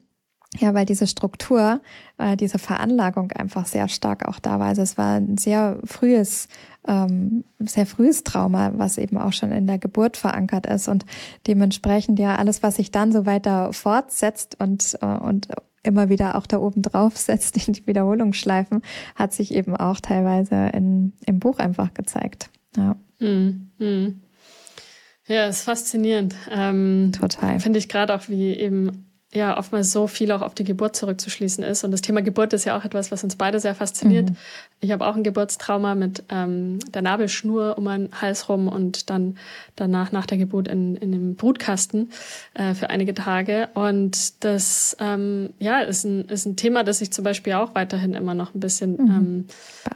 [0.58, 1.80] ja, weil diese Struktur,
[2.18, 4.68] äh, diese Veranlagung einfach sehr stark auch da war.
[4.68, 6.48] Also es war ein sehr frühes,
[6.88, 11.06] ähm, sehr frühes Trauma, was eben auch schon in der Geburt verankert ist und
[11.46, 15.50] dementsprechend ja alles, was sich dann so weiter fortsetzt und äh, und
[15.84, 18.82] immer wieder auch da oben drauf setzt in die Wiederholungsschleifen,
[19.16, 22.50] hat sich eben auch teilweise in, im Buch einfach gezeigt.
[22.76, 22.96] Ja.
[23.20, 24.22] Hm, hm.
[25.28, 26.36] Ja, ist faszinierend.
[26.52, 27.60] Ähm, Total.
[27.60, 31.64] Finde ich gerade auch, wie eben ja oftmals so viel auch auf die Geburt zurückzuschließen
[31.64, 31.84] ist.
[31.84, 34.32] Und das Thema Geburt ist ja auch etwas, was uns beide sehr fasziniert.
[34.32, 34.36] Mhm.
[34.82, 39.38] Ich habe auch ein Geburtstrauma mit ähm, der Nabelschnur um meinen Hals rum und dann
[39.76, 42.12] danach nach der Geburt in, in dem Brutkasten
[42.56, 43.70] äh, für einige Tage.
[43.76, 48.16] Und das ähm, ja ist ein, ist ein Thema, das ich zum Beispiel auch weiterhin
[48.16, 49.10] immer noch ein bisschen mhm.
[49.10, 49.46] ähm.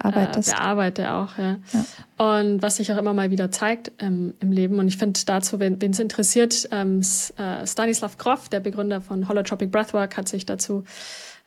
[0.04, 1.38] Äh, bearbeite auch.
[1.38, 1.58] Ja.
[1.72, 1.86] ja.
[2.18, 4.80] Und was sich auch immer mal wieder zeigt ähm, im Leben.
[4.80, 7.02] Und ich finde dazu, wen es interessiert, ähm,
[7.38, 10.84] äh, Stanislav Grof, der Begründer von Holotropic Breathwork, hat sich dazu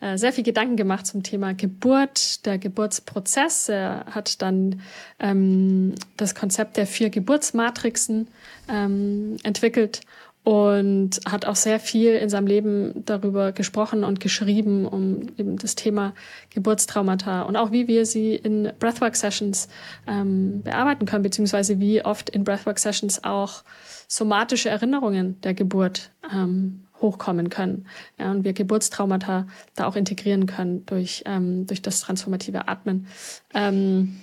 [0.01, 3.69] äh, sehr viel Gedanken gemacht zum Thema Geburt, der Geburtsprozess.
[3.69, 4.83] Er hat dann
[5.19, 8.29] ähm, das Konzept der vier Geburtsmatrixen
[8.69, 10.03] ähm, entwickelt
[10.47, 15.75] und hat auch sehr viel in seinem Leben darüber gesprochen und geschrieben, um eben das
[15.75, 16.15] Thema
[16.51, 19.69] Geburtstraumata und auch wie wir sie in Breathwork-Sessions
[20.07, 23.65] ähm, bearbeiten können, beziehungsweise wie oft in Breathwork-Sessions auch
[24.07, 27.87] somatische Erinnerungen der Geburt ähm, hochkommen können.
[28.19, 33.07] Ja, und wir Geburtstraumata da auch integrieren können durch, ähm, durch das transformative Atmen.
[33.55, 34.21] Ähm,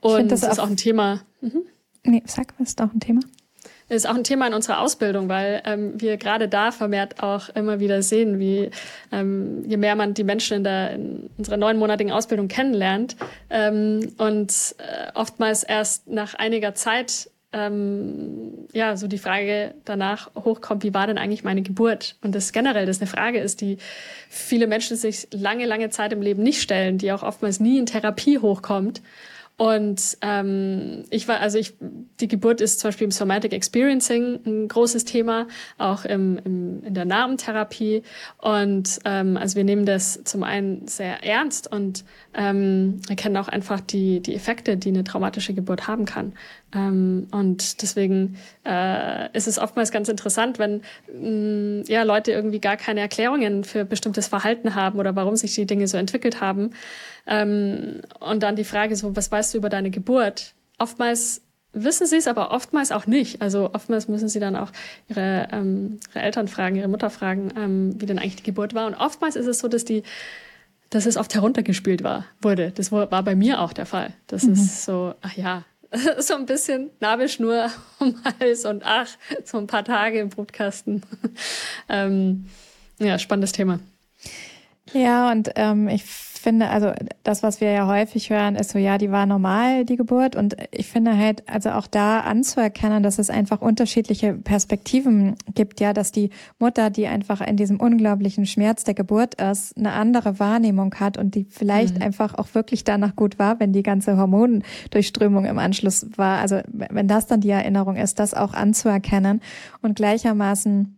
[0.00, 1.20] und das, das ist auch ein Thema.
[1.40, 1.62] Mhm.
[2.04, 3.20] Nee, sag, was ist auch ein Thema?
[3.88, 7.80] ist auch ein Thema in unserer Ausbildung, weil ähm, wir gerade da vermehrt auch immer
[7.80, 8.70] wieder sehen, wie
[9.12, 13.16] ähm, je mehr man die Menschen in, der, in unserer neunmonatigen Ausbildung kennenlernt
[13.50, 20.82] ähm, und äh, oftmals erst nach einiger Zeit ähm, ja, so die Frage danach hochkommt,
[20.82, 22.16] wie war denn eigentlich meine Geburt?
[22.22, 23.78] Und das generell, das eine Frage ist, die
[24.28, 27.86] viele Menschen sich lange, lange Zeit im Leben nicht stellen, die auch oftmals nie in
[27.86, 29.00] Therapie hochkommt.
[29.58, 31.74] Und ähm, ich war, also ich,
[32.20, 36.94] die Geburt ist zum Beispiel im Somatic Experiencing ein großes Thema, auch im, im, in
[36.94, 38.04] der Narmentherapie.
[38.38, 43.80] Und ähm, also wir nehmen das zum einen sehr ernst und ähm, erkennen auch einfach
[43.80, 46.34] die, die Effekte, die eine traumatische Geburt haben kann.
[46.74, 52.60] Ähm, und deswegen äh, ist es oftmals ganz interessant, wenn mh, mm, ja Leute irgendwie
[52.60, 56.70] gar keine Erklärungen für bestimmtes Verhalten haben oder warum sich die Dinge so entwickelt haben.
[57.26, 60.54] Ähm, und dann die Frage so, was weißt du über deine Geburt?
[60.78, 63.40] Oftmals wissen sie es, aber oftmals auch nicht.
[63.40, 64.70] Also oftmals müssen sie dann auch
[65.08, 68.86] ihre, ähm, ihre Eltern fragen, ihre Mutter fragen, ähm, wie denn eigentlich die Geburt war.
[68.86, 70.02] Und oftmals ist es so, dass die
[70.90, 72.70] dass es oft heruntergespielt war, wurde.
[72.70, 74.14] Das war bei mir auch der Fall.
[74.26, 74.54] Das mhm.
[74.54, 75.64] ist so, ach ja,
[76.18, 79.08] so ein bisschen Nabelschnur um Hals und ach,
[79.44, 81.02] so ein paar Tage im Brutkasten.
[81.88, 82.46] ähm,
[82.98, 83.80] ja, spannendes Thema.
[84.92, 86.04] Ja, und ähm, ich
[86.38, 89.96] finde, also das, was wir ja häufig hören, ist so, ja, die war normal, die
[89.96, 90.36] Geburt.
[90.36, 95.92] Und ich finde halt, also auch da anzuerkennen, dass es einfach unterschiedliche Perspektiven gibt, ja,
[95.92, 100.94] dass die Mutter, die einfach in diesem unglaublichen Schmerz der Geburt ist, eine andere Wahrnehmung
[100.96, 102.02] hat und die vielleicht mhm.
[102.02, 106.40] einfach auch wirklich danach gut war, wenn die ganze Hormondurchströmung im Anschluss war.
[106.40, 109.40] Also wenn das dann die Erinnerung ist, das auch anzuerkennen
[109.82, 110.97] und gleichermaßen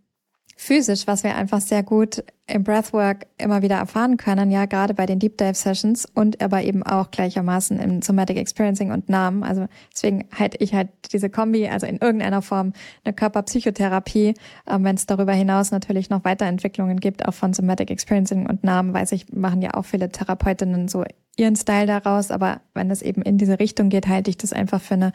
[0.60, 5.06] physisch, was wir einfach sehr gut im Breathwork immer wieder erfahren können, ja, gerade bei
[5.06, 9.42] den Deep Dive Sessions und aber eben auch gleichermaßen im Somatic Experiencing und Namen.
[9.42, 14.34] Also deswegen halte ich halt diese Kombi, also in irgendeiner Form eine Körperpsychotherapie,
[14.68, 18.92] ähm, wenn es darüber hinaus natürlich noch Weiterentwicklungen gibt, auch von Somatic Experiencing und Namen,
[18.92, 21.04] weiß ich, machen ja auch viele Therapeutinnen so
[21.38, 24.82] ihren Style daraus, aber wenn es eben in diese Richtung geht, halte ich das einfach
[24.82, 25.12] für eine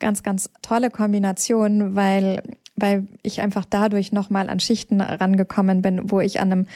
[0.00, 2.42] ganz, ganz tolle Kombination, weil
[2.76, 6.66] weil ich einfach dadurch nochmal an Schichten rangekommen bin, wo ich an einem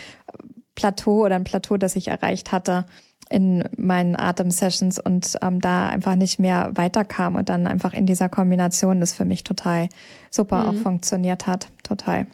[0.74, 2.87] Plateau oder ein Plateau, das ich erreicht hatte
[3.28, 8.28] in meinen Atem-Sessions und ähm, da einfach nicht mehr weiterkam und dann einfach in dieser
[8.28, 9.88] Kombination das für mich total
[10.30, 10.68] super mhm.
[10.68, 11.68] auch funktioniert hat.
[11.82, 12.26] Total.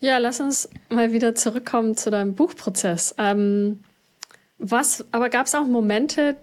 [0.00, 3.14] Ja, lass uns mal wieder zurückkommen zu deinem Buchprozess.
[3.18, 3.80] Ähm,
[4.58, 6.36] was, aber gab es auch Momente,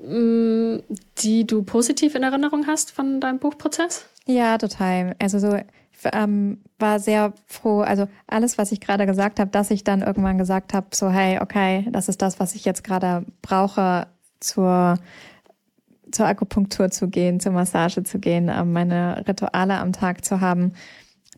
[0.00, 0.82] mh, mm,
[1.18, 4.06] die du positiv in Erinnerung hast von deinem Buchprozess?
[4.26, 5.14] Ja, total.
[5.20, 5.56] Also so
[6.12, 7.80] ähm, war sehr froh.
[7.80, 11.38] Also alles, was ich gerade gesagt habe, dass ich dann irgendwann gesagt habe, so hey,
[11.40, 14.06] okay, das ist das, was ich jetzt gerade brauche
[14.40, 14.98] zur
[16.12, 20.72] zur Akupunktur zu gehen, zur Massage zu gehen, ähm, meine Rituale am Tag zu haben.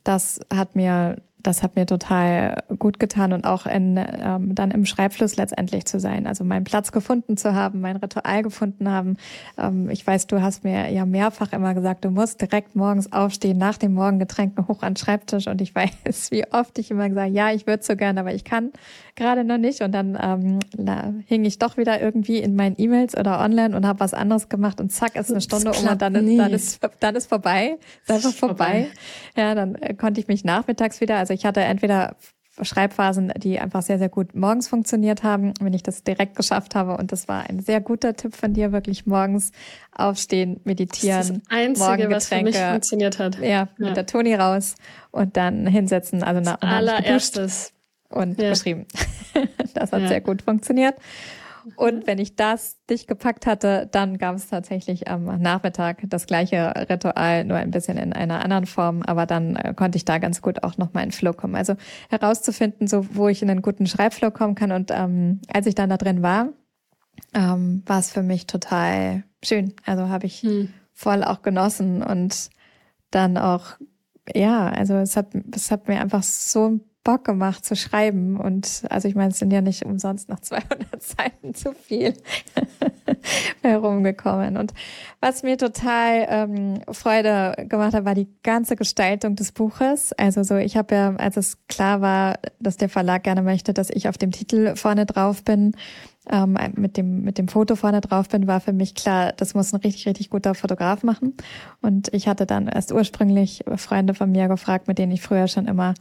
[0.05, 4.85] Das hat mir das hat mir total gut getan und auch in, ähm, dann im
[4.85, 6.27] Schreibfluss letztendlich zu sein.
[6.27, 9.17] Also meinen Platz gefunden zu haben, mein Ritual gefunden haben.
[9.57, 13.57] Ähm, ich weiß, du hast mir ja mehrfach immer gesagt, du musst direkt morgens aufstehen,
[13.57, 15.47] nach dem Morgengetränken hoch an den Schreibtisch.
[15.47, 15.75] Und ich
[16.05, 18.73] weiß, wie oft ich immer gesagt, ja, ich würde so gern, aber ich kann
[19.15, 19.81] gerade noch nicht.
[19.83, 23.87] Und dann ähm, na, hing ich doch wieder irgendwie in meinen E-Mails oder online und
[23.87, 26.81] habe was anderes gemacht und zack, ist eine Stunde um und dann ist, dann ist,
[27.01, 27.79] dann ist vorbei.
[28.07, 28.89] Ist einfach vorbei.
[29.37, 32.17] Ja, dann äh, konnte ich mich nachmittags wieder, also ich hatte entweder
[32.61, 36.97] Schreibphasen, die einfach sehr, sehr gut morgens funktioniert haben, wenn ich das direkt geschafft habe.
[36.97, 39.53] Und das war ein sehr guter Tipp von dir, wirklich morgens
[39.93, 41.19] aufstehen, meditieren.
[41.19, 43.39] Das ist das Einzige, was für mich funktioniert hat.
[43.39, 43.69] Ja, ja.
[43.77, 44.75] mit der Toni raus
[45.11, 46.23] und dann hinsetzen.
[46.23, 47.73] Also das allererstes.
[48.09, 48.49] Und ja.
[48.49, 48.87] geschrieben.
[49.75, 50.09] das hat ja.
[50.09, 50.95] sehr gut funktioniert.
[51.77, 56.73] Und wenn ich das dicht gepackt hatte, dann gab es tatsächlich am Nachmittag das gleiche
[56.89, 59.03] Ritual, nur ein bisschen in einer anderen Form.
[59.03, 61.55] Aber dann äh, konnte ich da ganz gut auch nochmal in Flow kommen.
[61.55, 61.75] Also
[62.11, 64.73] herauszufinden, so wo ich in einen guten Schreibflow kommen kann.
[64.73, 66.49] Und ähm, als ich dann da drin war,
[67.35, 69.75] ähm, war es für mich total schön.
[69.85, 70.73] Also habe ich hm.
[70.93, 72.51] voll auch genossen und
[73.11, 73.79] dann auch
[74.35, 78.39] ja, also es hat, es hat mir einfach so Bock gemacht zu schreiben.
[78.39, 82.15] Und also ich meine, es sind ja nicht umsonst noch 200 Seiten zu viel
[83.63, 84.57] herumgekommen.
[84.57, 84.75] Und
[85.21, 90.13] was mir total ähm, Freude gemacht hat, war die ganze Gestaltung des Buches.
[90.13, 93.91] Also so, ich habe ja, als es klar war, dass der Verlag gerne möchte, dass
[93.91, 95.73] ich auf dem Titel vorne drauf bin,
[96.31, 99.73] ähm, mit dem mit dem Foto vorne drauf bin, war für mich klar, das muss
[99.73, 101.35] ein richtig richtig guter Fotograf machen.
[101.81, 105.67] Und ich hatte dann erst ursprünglich Freunde von mir gefragt, mit denen ich früher schon
[105.67, 105.95] immer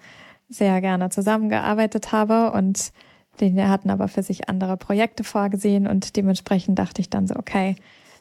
[0.49, 2.91] sehr gerne zusammengearbeitet habe und
[3.39, 7.75] die hatten aber für sich andere Projekte vorgesehen und dementsprechend dachte ich dann so, okay,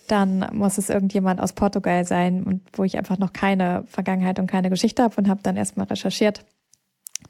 [0.09, 4.47] dann muss es irgendjemand aus Portugal sein und wo ich einfach noch keine Vergangenheit und
[4.47, 6.45] keine Geschichte habe und habe dann erstmal recherchiert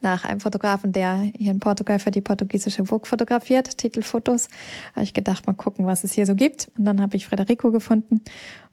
[0.01, 4.49] nach einem Fotografen, der hier in Portugal für die portugiesische Vogue fotografiert, Titelfotos.
[4.95, 6.71] Habe ich gedacht, mal gucken, was es hier so gibt.
[6.77, 8.21] Und dann habe ich Frederico gefunden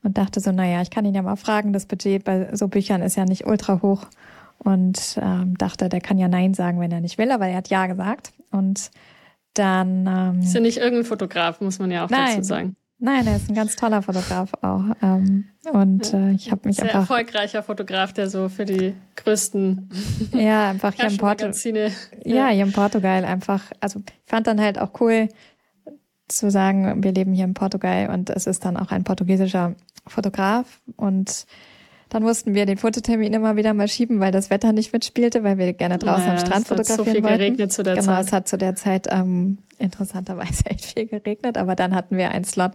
[0.03, 1.71] und dachte so, naja, ich kann ihn ja mal fragen.
[1.71, 4.07] Das Budget bei so Büchern ist ja nicht ultra hoch
[4.63, 7.69] und ähm, dachte, der kann ja Nein sagen, wenn er nicht will, aber er hat
[7.69, 8.34] Ja gesagt.
[8.52, 8.91] Und
[9.54, 10.08] dann.
[10.08, 12.76] Ähm, ist ja nicht irgendein Fotograf, muss man ja auch nein, dazu sagen.
[12.99, 14.86] Nein, er ist ein ganz toller Fotograf auch.
[15.02, 17.02] Ähm, und äh, ich habe mich Sehr einfach.
[17.02, 19.89] erfolgreicher Fotograf, der so für die größten.
[20.34, 21.91] Ja, einfach hier in Portugal.
[22.23, 22.36] Ja.
[22.36, 23.71] ja, hier in Portugal einfach.
[23.82, 25.28] Also ich fand dann halt auch cool
[26.30, 29.76] zu sagen, wir leben hier in Portugal und es ist dann auch ein portugiesischer
[30.08, 31.45] Fotograf und
[32.13, 35.58] dann mussten wir den Fototermin immer wieder mal schieben, weil das Wetter nicht mitspielte, weil
[35.58, 36.82] wir gerne draußen naja, am Strand fotografieren wollten.
[36.82, 37.38] Es hat so viel wollten.
[37.39, 38.15] geregnet zu der genau, Zeit.
[38.15, 42.30] Genau, es hat zu der Zeit ähm, interessanterweise echt viel geregnet, aber dann hatten wir
[42.30, 42.73] einen Slot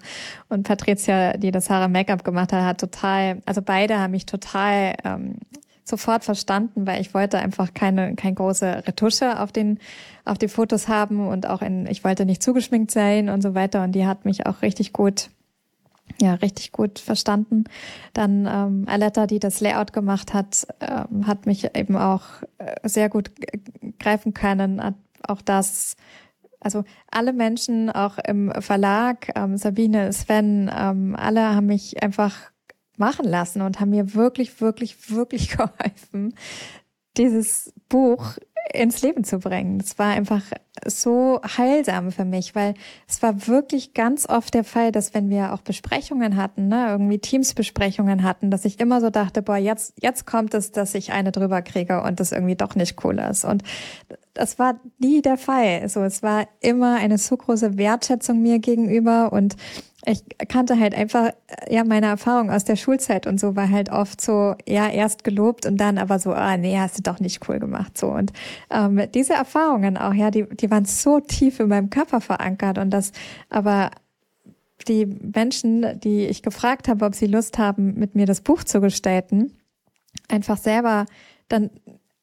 [0.49, 4.97] und Patricia, die das Haare Make-up gemacht hat, hat total, also beide haben mich total
[5.05, 5.37] ähm,
[5.85, 9.79] sofort verstanden, weil ich wollte einfach keine, keine große Retusche auf den,
[10.25, 13.85] auf die Fotos haben und auch in, ich wollte nicht zugeschminkt sein und so weiter
[13.85, 15.31] und die hat mich auch richtig gut
[16.21, 17.65] ja, richtig gut verstanden.
[18.13, 22.23] Dann ähm, Aletta, die das Layout gemacht hat, ähm, hat mich eben auch
[22.59, 23.31] äh, sehr gut
[23.99, 24.81] greifen können.
[25.27, 25.97] Auch das,
[26.61, 32.51] also alle Menschen, auch im Verlag, ähm, Sabine, Sven, ähm, alle haben mich einfach
[32.97, 36.35] machen lassen und haben mir wirklich, wirklich, wirklich geholfen,
[37.17, 38.39] dieses Buch
[38.73, 39.81] ins Leben zu bringen.
[39.81, 40.43] Es war einfach
[40.87, 42.75] so heilsam für mich, weil
[43.09, 47.19] es war wirklich ganz oft der Fall, dass wenn wir auch Besprechungen hatten, ne, irgendwie
[47.19, 51.33] Teamsbesprechungen hatten, dass ich immer so dachte, boah, jetzt, jetzt kommt es, dass ich eine
[51.33, 53.45] drüber kriege und das irgendwie doch nicht cool ist.
[53.45, 53.63] Und
[54.35, 55.89] das war nie der Fall.
[55.89, 59.57] So, es war immer eine so große Wertschätzung mir gegenüber und
[60.07, 61.31] ich kannte halt einfach,
[61.69, 65.67] ja, meine Erfahrung aus der Schulzeit und so war halt oft so, ja, erst gelobt
[65.67, 68.09] und dann aber so, ah, nee, hast du doch nicht cool gemacht, so.
[68.09, 68.33] Und
[68.71, 72.91] ähm, diese Erfahrungen auch, ja, die, die waren so tief in meinem Körper verankert und
[72.91, 73.13] das,
[73.51, 73.91] aber
[74.87, 78.81] die Menschen, die ich gefragt habe, ob sie Lust haben, mit mir das Buch zu
[78.81, 79.53] gestalten,
[80.29, 81.07] einfach selber
[81.49, 81.71] dann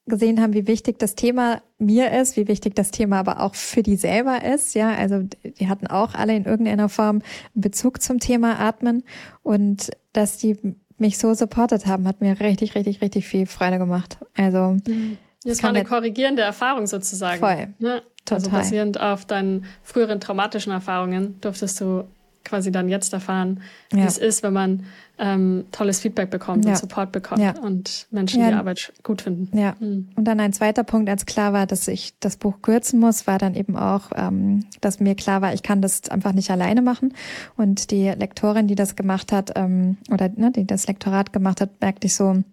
[0.08, 3.82] gesehen haben, wie wichtig das Thema mir ist, wie wichtig das Thema aber auch für
[3.82, 4.76] die selber ist.
[4.76, 7.22] Ja, also die hatten auch alle in irgendeiner Form
[7.56, 9.04] einen Bezug zum Thema Atmen
[9.42, 10.58] und dass die
[10.98, 14.18] mich so supportet haben, hat mir richtig, richtig, richtig viel Freude gemacht.
[14.38, 15.18] Also mhm.
[15.44, 17.40] das war eine korrigierende Erfahrung sozusagen.
[17.40, 17.74] Voll.
[17.80, 18.02] Ne?
[18.30, 22.06] Also basierend auf deinen früheren traumatischen Erfahrungen durftest du
[22.46, 24.06] quasi dann jetzt erfahren, wie ja.
[24.06, 24.86] es ist, wenn man
[25.18, 26.72] ähm, tolles Feedback bekommt ja.
[26.72, 27.58] und Support bekommt ja.
[27.60, 29.58] und Menschen die Arbeit gut finden.
[29.58, 29.76] Ja.
[29.80, 30.10] Mhm.
[30.16, 33.38] Und dann ein zweiter Punkt, als klar war, dass ich das Buch kürzen muss, war
[33.38, 37.14] dann eben auch, ähm, dass mir klar war, ich kann das einfach nicht alleine machen.
[37.58, 41.82] Und die Lektorin, die das gemacht hat, ähm, oder ne, die das Lektorat gemacht hat,
[41.82, 42.44] merkte ich so,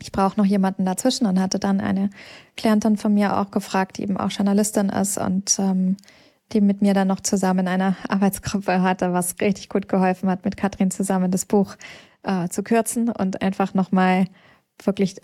[0.00, 2.10] ich brauche noch jemanden dazwischen und hatte dann eine
[2.56, 5.96] Klientin von mir auch gefragt, die eben auch Journalistin ist und ähm,
[6.52, 10.44] die mit mir dann noch zusammen in einer Arbeitsgruppe hatte, was richtig gut geholfen hat,
[10.44, 11.76] mit Katrin zusammen das Buch
[12.22, 14.26] äh, zu kürzen und einfach nochmal
[14.82, 15.16] wirklich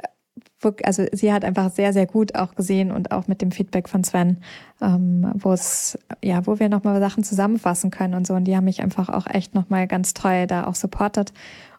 [0.82, 4.04] also sie hat einfach sehr, sehr gut auch gesehen und auch mit dem Feedback von
[4.04, 4.38] Sven,
[4.80, 8.34] ähm, wo es, ja, wo wir nochmal Sachen zusammenfassen können und so.
[8.34, 11.32] Und die haben mich einfach auch echt nochmal ganz toll da auch supportet.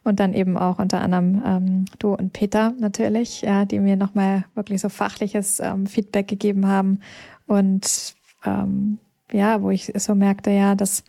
[0.03, 4.45] Und dann eben auch unter anderem ähm, du und Peter natürlich, ja, die mir nochmal
[4.53, 6.99] wirklich so fachliches ähm, Feedback gegeben haben.
[7.47, 8.15] Und
[8.45, 8.99] ähm,
[9.31, 11.03] ja, wo ich so merkte, ja, das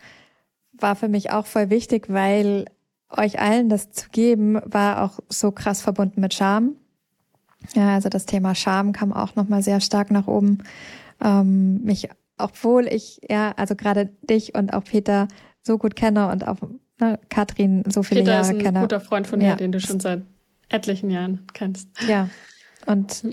[0.73, 2.65] war für mich auch voll wichtig, weil
[3.09, 6.75] euch allen das zu geben, war auch so krass verbunden mit Scham.
[7.73, 10.59] Ja, also das Thema Scham kam auch nochmal sehr stark nach oben.
[11.23, 15.27] Ähm, mich, obwohl ich, ja, also gerade dich und auch Peter
[15.63, 16.57] so gut kenne und auch
[16.99, 18.79] ne, Katrin so viele Peter Jahre ist ein kenne.
[18.81, 20.23] guter Freund von dir, den du schon seit
[20.69, 21.89] etlichen Jahren kennst.
[22.07, 22.29] Ja,
[22.85, 23.23] und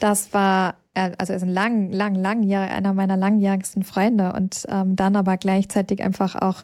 [0.00, 4.64] das war, also er ist ein lang, lang, lang Jahr, einer meiner langjährigsten Freunde und
[4.68, 6.62] ähm, dann aber gleichzeitig einfach auch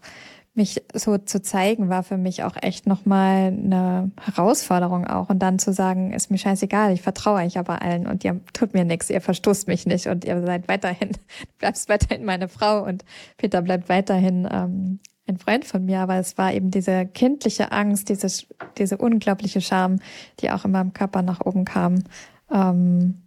[0.55, 5.31] mich so zu zeigen, war für mich auch echt nochmal eine Herausforderung auch.
[5.31, 8.75] Und dann zu sagen, ist mir scheißegal, ich vertraue euch aber allen und ihr tut
[8.75, 11.13] mir nichts, ihr verstoßt mich nicht und ihr seid weiterhin,
[11.59, 13.05] bleibst weiterhin meine Frau und
[13.37, 16.01] Peter bleibt weiterhin ähm, ein Freund von mir.
[16.01, 18.45] Aber es war eben diese kindliche Angst, diese,
[18.77, 20.01] diese unglaubliche Scham,
[20.41, 22.03] die auch in meinem Körper nach oben kam.
[22.53, 23.23] Ähm,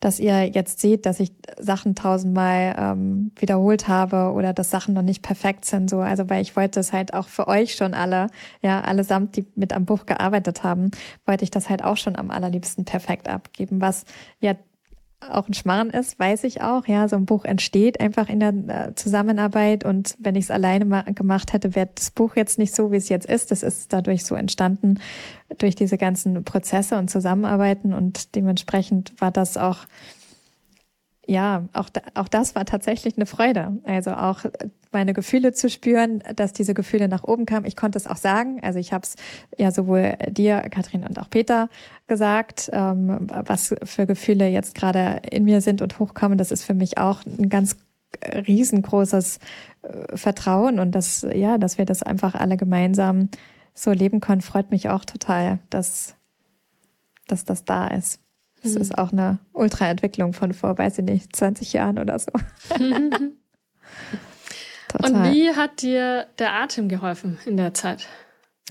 [0.00, 5.02] dass ihr jetzt seht, dass ich Sachen tausendmal ähm, wiederholt habe oder dass Sachen noch
[5.02, 5.88] nicht perfekt sind.
[5.88, 8.28] So, also weil ich wollte es halt auch für euch schon alle,
[8.62, 10.90] ja, allesamt, die mit am Buch gearbeitet haben,
[11.24, 14.04] wollte ich das halt auch schon am allerliebsten perfekt abgeben, was
[14.40, 14.54] ja
[15.20, 16.86] auch ein Schmarrn ist, weiß ich auch.
[16.86, 18.52] Ja, so ein Buch entsteht einfach in der
[18.88, 22.92] äh, Zusammenarbeit und wenn ich es alleine gemacht hätte, wäre das Buch jetzt nicht so,
[22.92, 23.50] wie es jetzt ist.
[23.50, 25.00] Das ist dadurch so entstanden
[25.58, 29.86] durch diese ganzen Prozesse und Zusammenarbeiten und dementsprechend war das auch
[31.26, 33.78] ja, auch, auch das war tatsächlich eine Freude.
[33.84, 34.44] Also auch
[34.92, 37.66] meine Gefühle zu spüren, dass diese Gefühle nach oben kamen.
[37.66, 38.60] Ich konnte es auch sagen.
[38.62, 39.16] Also ich habe es
[39.58, 41.68] ja sowohl dir, Kathrin und auch Peter
[42.06, 46.38] gesagt, ähm, was für Gefühle jetzt gerade in mir sind und hochkommen.
[46.38, 47.76] Das ist für mich auch ein ganz
[48.24, 49.38] riesengroßes
[49.82, 53.28] äh, Vertrauen und das, ja, dass wir das einfach alle gemeinsam
[53.74, 56.14] so leben können, freut mich auch total, dass,
[57.26, 58.20] dass das da ist.
[58.66, 58.80] Das mhm.
[58.80, 62.32] ist auch eine Ultraentwicklung von vor, weiß ich nicht, 20 Jahren oder so.
[65.02, 68.08] Und wie hat dir der Atem geholfen in der Zeit?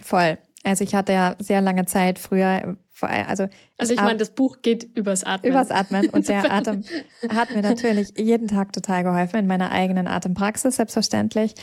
[0.02, 0.38] Voll.
[0.64, 4.84] Also ich hatte ja sehr lange Zeit früher, also also ich meine, das Buch geht
[4.98, 5.52] übers Atmen.
[5.52, 6.84] Übers Atmen und der Atem
[7.30, 11.54] hat mir natürlich jeden Tag total geholfen in meiner eigenen Atempraxis selbstverständlich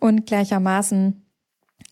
[0.00, 1.24] und gleichermaßen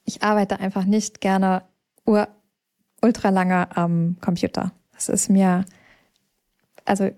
[0.04, 1.62] ich arbeite einfach nicht gerne
[2.04, 4.72] ultra lange am Computer.
[4.92, 5.64] Das ist mir
[6.88, 7.10] also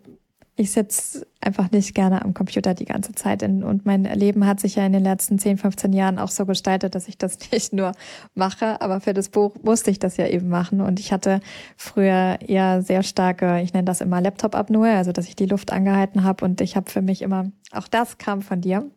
[0.60, 4.60] ich sitze einfach nicht gerne am Computer die ganze Zeit in, und mein Leben hat
[4.60, 7.72] sich ja in den letzten 10, 15 Jahren auch so gestaltet, dass ich das nicht
[7.72, 7.92] nur
[8.34, 11.40] mache, aber für das Buch musste ich das ja eben machen und ich hatte
[11.78, 16.24] früher eher sehr starke, ich nenne das immer Laptop-Apnoe, also dass ich die Luft angehalten
[16.24, 18.90] habe und ich habe für mich immer, auch das kam von dir,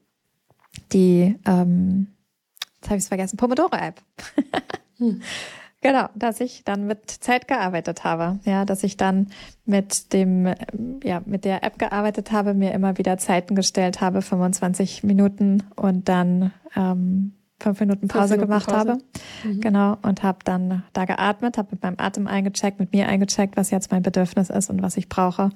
[0.91, 2.07] die, ähm,
[2.75, 4.01] jetzt habe ich es vergessen, Pomodoro-App.
[4.97, 5.21] hm.
[5.83, 8.39] Genau, dass ich dann mit Zeit gearbeitet habe.
[8.45, 9.27] Ja, dass ich dann
[9.65, 10.53] mit dem,
[11.03, 16.09] ja, mit der App gearbeitet habe, mir immer wieder Zeiten gestellt habe, 25 Minuten und
[16.09, 18.77] dann ähm, fünf Minuten Pause Minuten gemacht Pause.
[18.91, 18.97] habe.
[19.43, 19.61] Mhm.
[19.61, 23.71] Genau, und habe dann da geatmet, habe mit meinem Atem eingecheckt, mit mir eingecheckt, was
[23.71, 25.49] jetzt mein Bedürfnis ist und was ich brauche.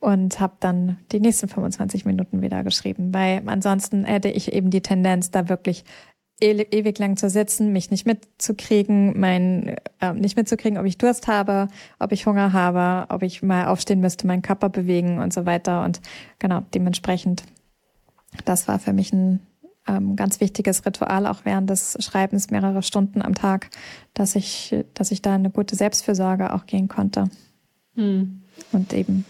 [0.00, 4.80] Und habe dann die nächsten 25 Minuten wieder geschrieben, weil ansonsten hätte ich eben die
[4.80, 5.84] Tendenz, da wirklich
[6.40, 11.68] ewig lang zu sitzen, mich nicht mitzukriegen, mein äh, nicht mitzukriegen, ob ich Durst habe,
[11.98, 15.84] ob ich Hunger habe, ob ich mal aufstehen müsste, meinen Körper bewegen und so weiter.
[15.84, 16.00] Und
[16.38, 17.44] genau, dementsprechend,
[18.44, 19.40] das war für mich ein
[19.86, 23.70] ähm, ganz wichtiges Ritual, auch während des Schreibens mehrere Stunden am Tag,
[24.14, 27.24] dass ich, dass ich da eine gute Selbstfürsorge auch gehen konnte.
[27.94, 28.42] Hm.
[28.72, 29.24] Und eben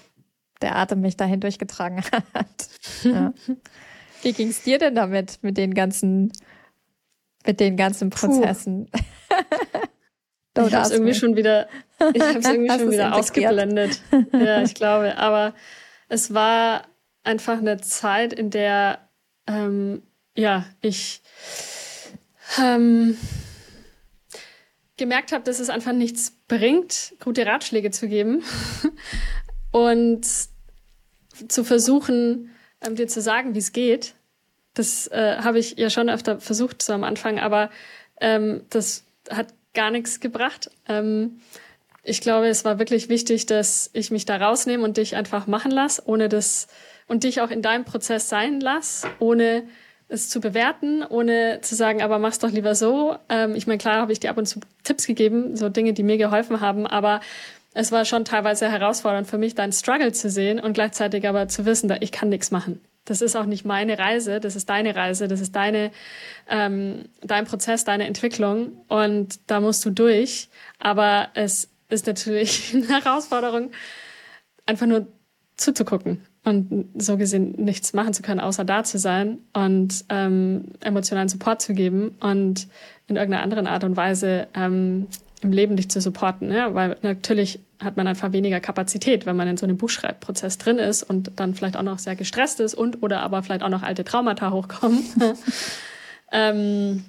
[0.60, 2.02] der Atem mich dahin durchgetragen
[2.34, 2.68] hat.
[3.02, 3.32] ja.
[4.22, 6.30] Wie ging es dir denn damit, mit den ganzen
[7.46, 8.90] mit den ganzen Prozessen.
[10.56, 11.68] ich habe es irgendwie schon wieder,
[12.12, 14.00] ich habe irgendwie schon wieder ausgeblendet.
[14.32, 15.16] Ja, ich glaube.
[15.16, 15.54] Aber
[16.08, 16.86] es war
[17.22, 19.08] einfach eine Zeit, in der
[19.46, 20.02] ähm,
[20.34, 21.22] ja ich
[22.58, 23.16] ähm,
[24.96, 28.42] gemerkt habe, dass es einfach nichts bringt, gute Ratschläge zu geben
[29.72, 30.26] und
[31.48, 32.50] zu versuchen,
[32.82, 34.14] ähm, dir zu sagen, wie es geht
[34.74, 37.70] das äh, habe ich ja schon öfter versucht so am Anfang, aber
[38.20, 40.70] ähm, das hat gar nichts gebracht.
[40.88, 41.40] Ähm,
[42.02, 45.70] ich glaube, es war wirklich wichtig, dass ich mich da rausnehme und dich einfach machen
[45.70, 46.68] lasse, ohne das
[47.06, 49.64] und dich auch in deinem Prozess sein lasse, ohne
[50.08, 53.16] es zu bewerten, ohne zu sagen, aber mach's doch lieber so.
[53.28, 56.02] Ähm, ich meine, klar habe ich dir ab und zu Tipps gegeben, so Dinge, die
[56.02, 57.20] mir geholfen haben, aber
[57.74, 61.66] es war schon teilweise herausfordernd für mich, deinen Struggle zu sehen und gleichzeitig aber zu
[61.66, 62.80] wissen, dass ich kann nichts machen.
[63.04, 65.90] Das ist auch nicht meine Reise, das ist deine Reise, das ist deine,
[66.48, 70.48] ähm, dein Prozess, deine Entwicklung und da musst du durch.
[70.78, 73.70] Aber es ist natürlich eine Herausforderung,
[74.66, 75.06] einfach nur
[75.56, 81.28] zuzugucken und so gesehen nichts machen zu können, außer da zu sein und ähm, emotionalen
[81.28, 82.68] Support zu geben und
[83.08, 85.06] in irgendeiner anderen Art und Weise ähm,
[85.42, 86.52] im Leben dich zu supporten.
[86.52, 86.74] Ja?
[86.74, 91.02] Weil natürlich hat man einfach weniger Kapazität, wenn man in so einem Buchschreibprozess drin ist
[91.02, 94.04] und dann vielleicht auch noch sehr gestresst ist und oder aber vielleicht auch noch alte
[94.04, 95.02] Traumata hochkommen.
[96.32, 97.04] ähm,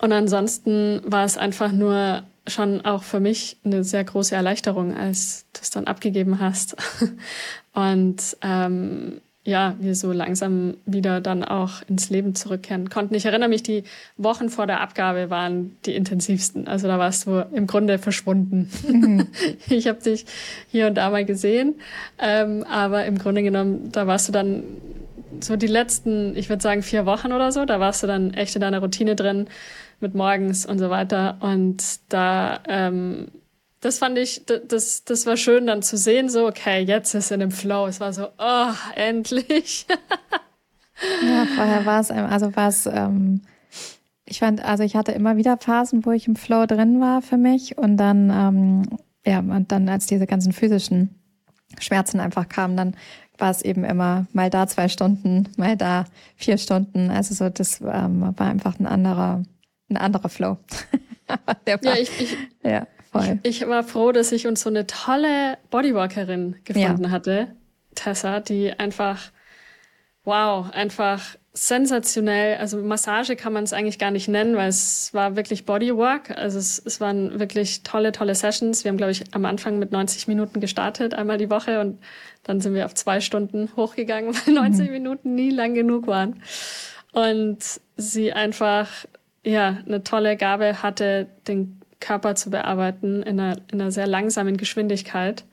[0.00, 5.46] und ansonsten war es einfach nur schon auch für mich eine sehr große Erleichterung, als
[5.52, 6.76] du es dann abgegeben hast.
[7.72, 13.14] Und ähm, ja, wir so langsam wieder dann auch ins Leben zurückkehren konnten.
[13.14, 13.84] Ich erinnere mich, die
[14.18, 16.68] Wochen vor der Abgabe waren die intensivsten.
[16.68, 18.70] Also da warst du im Grunde verschwunden.
[18.86, 19.26] Mhm.
[19.68, 20.26] Ich habe dich
[20.70, 21.76] hier und da mal gesehen,
[22.18, 24.64] ähm, aber im Grunde genommen, da warst du dann
[25.40, 28.54] so die letzten, ich würde sagen vier Wochen oder so, da warst du dann echt
[28.56, 29.46] in deiner Routine drin
[30.00, 31.38] mit morgens und so weiter.
[31.40, 33.28] Und da ähm,
[33.80, 37.40] das fand ich, das, das war schön dann zu sehen, so, okay, jetzt ist in
[37.40, 37.86] dem Flow.
[37.86, 39.86] Es war so, oh, endlich.
[41.26, 43.42] ja, vorher war es, also war es, ähm,
[44.26, 47.38] ich fand, also ich hatte immer wieder Phasen, wo ich im Flow drin war für
[47.38, 51.18] mich und dann, ähm, ja, und dann als diese ganzen physischen
[51.78, 52.96] Schmerzen einfach kamen, dann
[53.38, 56.04] war es eben immer mal da zwei Stunden, mal da
[56.36, 57.10] vier Stunden.
[57.10, 59.42] Also so, das ähm, war einfach ein anderer,
[59.88, 60.58] ein anderer Flow.
[61.66, 62.86] ja, ich, ich, ja.
[63.10, 63.40] Voll.
[63.42, 67.10] Ich, ich war froh, dass ich uns so eine tolle Bodyworkerin gefunden ja.
[67.10, 67.48] hatte,
[67.94, 69.30] Tessa, die einfach,
[70.24, 72.58] wow, einfach sensationell.
[72.58, 76.30] Also Massage kann man es eigentlich gar nicht nennen, weil es war wirklich Bodywork.
[76.30, 78.84] Also es, es waren wirklich tolle, tolle Sessions.
[78.84, 81.98] Wir haben, glaube ich, am Anfang mit 90 Minuten gestartet, einmal die Woche und
[82.44, 84.92] dann sind wir auf zwei Stunden hochgegangen, weil 90 mhm.
[84.92, 86.42] Minuten nie lang genug waren.
[87.12, 87.58] Und
[87.96, 88.88] sie einfach,
[89.44, 94.56] ja, eine tolle Gabe hatte, den Körper zu bearbeiten in einer, in einer sehr langsamen
[94.56, 95.44] Geschwindigkeit.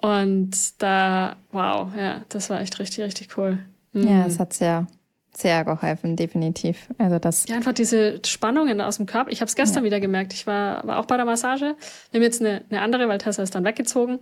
[0.00, 3.58] Und da, wow, ja, das war echt richtig, richtig cool.
[3.92, 4.08] Mhm.
[4.08, 4.86] Ja, es hat sehr,
[5.32, 6.88] sehr geholfen, definitiv.
[6.98, 7.46] Also das.
[7.48, 9.30] Ja, einfach diese Spannungen aus dem Körper.
[9.30, 9.86] Ich habe es gestern ja.
[9.86, 10.32] wieder gemerkt.
[10.32, 11.76] Ich war, war auch bei der Massage.
[12.10, 14.20] Wir haben jetzt eine, eine andere, weil Tessa ist dann weggezogen.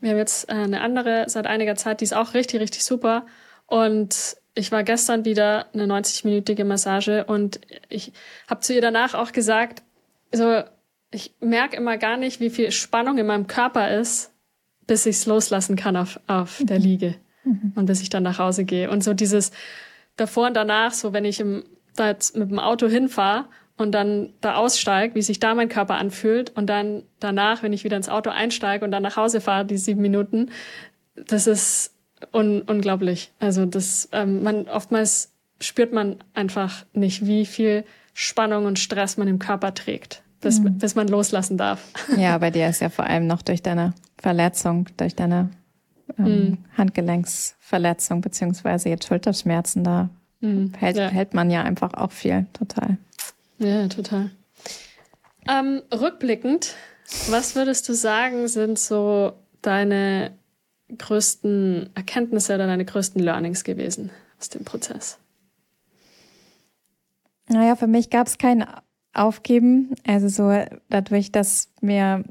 [0.00, 3.26] Wir haben jetzt äh, eine andere seit einiger Zeit, die ist auch richtig, richtig super.
[3.66, 8.12] Und ich war gestern wieder eine 90-minütige Massage und ich
[8.48, 9.82] habe zu ihr danach auch gesagt,
[10.32, 10.62] so
[11.10, 14.32] ich merke immer gar nicht, wie viel Spannung in meinem Körper ist,
[14.86, 17.72] bis ich es loslassen kann auf, auf der Liege mhm.
[17.74, 18.90] und bis ich dann nach Hause gehe.
[18.90, 19.52] Und so dieses
[20.16, 23.46] davor und danach, so wenn ich im, da jetzt mit dem Auto hinfahre
[23.76, 27.84] und dann da aussteige, wie sich da mein Körper anfühlt und dann danach, wenn ich
[27.84, 30.50] wieder ins Auto einsteige und dann nach Hause fahre, die sieben Minuten,
[31.14, 31.94] das ist
[32.32, 33.32] un unglaublich.
[33.38, 39.28] Also das, ähm, man oftmals spürt man einfach nicht, wie viel Spannung und Stress man
[39.28, 40.78] im Körper trägt bis, mhm.
[40.78, 41.82] bis man loslassen darf.
[42.16, 45.50] Ja, bei dir ist ja vor allem noch durch deine Verletzung, durch deine
[46.18, 46.58] ähm, mhm.
[46.76, 50.08] Handgelenksverletzung beziehungsweise jetzt Schulterschmerzen, da
[50.40, 50.72] mhm.
[50.78, 51.08] hält, ja.
[51.08, 52.96] hält man ja einfach auch viel, total.
[53.58, 54.30] Ja, total.
[55.48, 56.74] Ähm, rückblickend,
[57.28, 59.32] was würdest du sagen, sind so
[59.62, 60.32] deine
[60.96, 65.18] größten Erkenntnisse oder deine größten Learnings gewesen aus dem Prozess?
[67.48, 68.64] Naja, für mich gab es keinen
[69.16, 69.94] aufgeben.
[70.06, 72.24] Also so dadurch, dass mir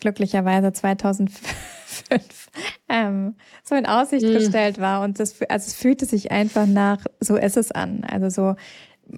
[0.00, 2.48] glücklicherweise 2005
[2.88, 4.34] ähm, so in Aussicht mhm.
[4.34, 8.04] gestellt war und das, also es fühlte sich einfach nach, so ist es an.
[8.04, 8.56] Also so,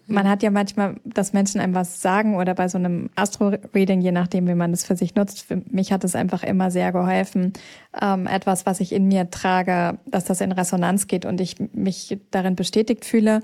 [0.07, 4.13] man hat ja manchmal, dass Menschen einem was sagen oder bei so einem Astro-Reading, je
[4.13, 5.43] nachdem, wie man das für sich nutzt.
[5.43, 7.53] Für mich hat es einfach immer sehr geholfen,
[8.01, 12.19] ähm, etwas, was ich in mir trage, dass das in Resonanz geht und ich mich
[12.31, 13.41] darin bestätigt fühle.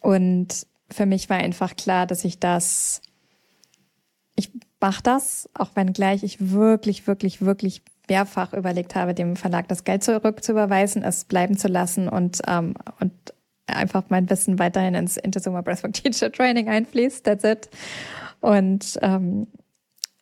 [0.00, 3.02] Und für mich war einfach klar, dass ich das,
[4.36, 9.66] ich mache das, auch wenn gleich ich wirklich, wirklich, wirklich mehrfach überlegt habe, dem Verlag
[9.68, 13.12] das Geld zurückzuüberweisen, es bleiben zu lassen und, ähm, und
[13.66, 17.24] einfach mein Wissen weiterhin ins Intersuma Breathwork Teacher Training einfließt.
[17.24, 17.70] That's it.
[18.40, 19.46] Und ähm,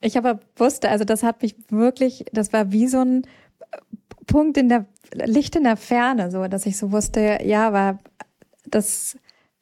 [0.01, 3.23] ich aber wusste, also das hat mich wirklich, das war wie so ein
[4.27, 7.99] Punkt in der Licht in der Ferne, so dass ich so wusste, ja, aber
[8.65, 9.17] das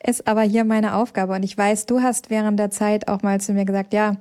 [0.04, 1.34] ist aber hier meine Aufgabe.
[1.34, 4.16] Und ich weiß, du hast während der Zeit auch mal zu mir gesagt, ja,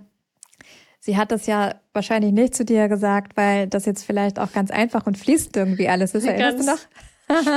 [0.99, 4.71] sie hat das ja wahrscheinlich nicht zu dir gesagt, weil das jetzt vielleicht auch ganz
[4.71, 6.25] einfach und fließt irgendwie alles ist.
[6.25, 6.79] Erinnerst du noch?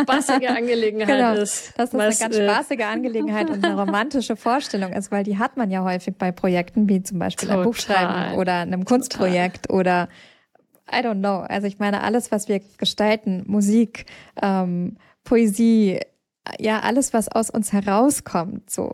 [0.04, 1.72] spaßige Angelegenheit genau, ist.
[1.78, 5.56] Dass das eine ganz äh, spaßige Angelegenheit und eine romantische Vorstellung ist, weil die hat
[5.56, 9.68] man ja häufig bei Projekten wie zum Beispiel total, ein Buch schreiben oder einem Kunstprojekt
[9.68, 9.80] total.
[9.80, 10.08] oder
[10.90, 11.38] I don't know.
[11.38, 14.06] Also ich meine, alles, was wir gestalten, Musik,
[14.42, 16.00] ähm, Poesie,
[16.58, 18.92] ja, alles, was aus uns herauskommt, so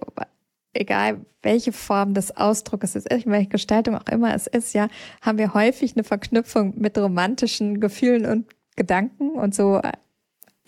[0.75, 4.89] egal welche Form des Ausdrucks es ist, welche Gestaltung auch immer es ist, ja,
[5.23, 8.47] haben wir häufig eine Verknüpfung mit romantischen Gefühlen und
[8.77, 9.81] Gedanken und so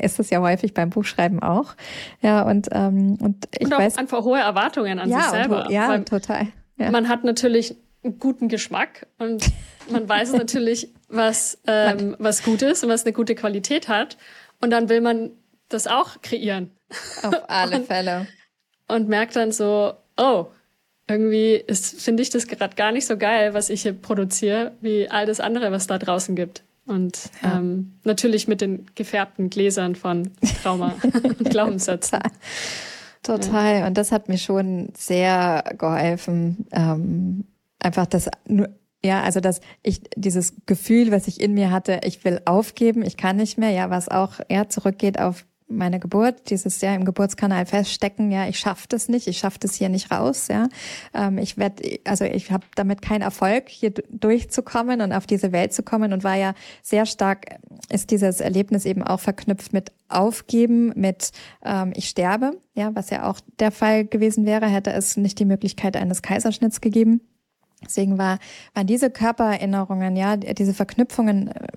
[0.00, 1.74] ist es ja häufig beim Buchschreiben auch.
[2.22, 3.98] Ja, und, ähm, und ich und auch weiß.
[3.98, 5.66] einfach hohe Erwartungen an ja, sich selber.
[5.66, 6.48] Und, ja, total.
[6.78, 6.90] Ja.
[6.90, 9.50] Man hat natürlich einen guten Geschmack und
[9.90, 14.16] man weiß natürlich, was, ähm, was gut ist und was eine gute Qualität hat.
[14.60, 15.30] Und dann will man
[15.70, 16.70] das auch kreieren.
[17.22, 18.26] Auf alle und, Fälle.
[18.88, 20.46] Und merkt dann so, oh,
[21.08, 25.26] irgendwie finde ich das gerade gar nicht so geil, was ich hier produziere, wie all
[25.26, 26.62] das andere, was da draußen gibt.
[26.86, 27.58] Und ja.
[27.58, 30.30] ähm, natürlich mit den gefärbten Gläsern von
[30.62, 32.20] Trauma und Glaubenssätzen.
[33.22, 33.80] Total.
[33.80, 33.86] Ja.
[33.86, 36.66] Und das hat mir schon sehr geholfen.
[36.72, 37.44] Ähm,
[37.78, 38.28] einfach das
[39.02, 43.16] ja, also dass ich dieses Gefühl, was ich in mir hatte, ich will aufgeben, ich
[43.16, 47.66] kann nicht mehr, ja, was auch eher zurückgeht auf meine Geburt, dieses Jahr im Geburtskanal
[47.66, 50.68] feststecken, ja, ich schaffe das nicht, ich schaffe das hier nicht raus, ja.
[51.14, 55.72] Ähm, ich werde, also ich habe damit keinen Erfolg, hier durchzukommen und auf diese Welt
[55.72, 57.58] zu kommen und war ja sehr stark,
[57.88, 61.30] ist dieses Erlebnis eben auch verknüpft mit Aufgeben, mit
[61.64, 65.44] ähm, ich sterbe, ja, was ja auch der Fall gewesen wäre, hätte es nicht die
[65.44, 67.20] Möglichkeit eines Kaiserschnitts gegeben.
[67.84, 68.38] Deswegen war,
[68.74, 71.68] waren diese Körpererinnerungen, ja, diese Verknüpfungen, äh,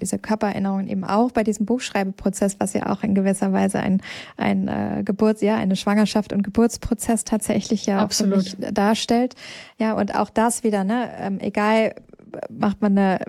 [0.00, 4.02] diese Körpererinnerungen eben auch bei diesem Buchschreibeprozess, was ja auch in gewisser Weise ein,
[4.36, 8.56] ein äh, Geburts, ja, eine Schwangerschaft und Geburtsprozess tatsächlich ja Absolut.
[8.72, 9.34] darstellt.
[9.78, 11.94] Ja, und auch das wieder, ne, ähm, egal,
[12.48, 13.20] macht man eine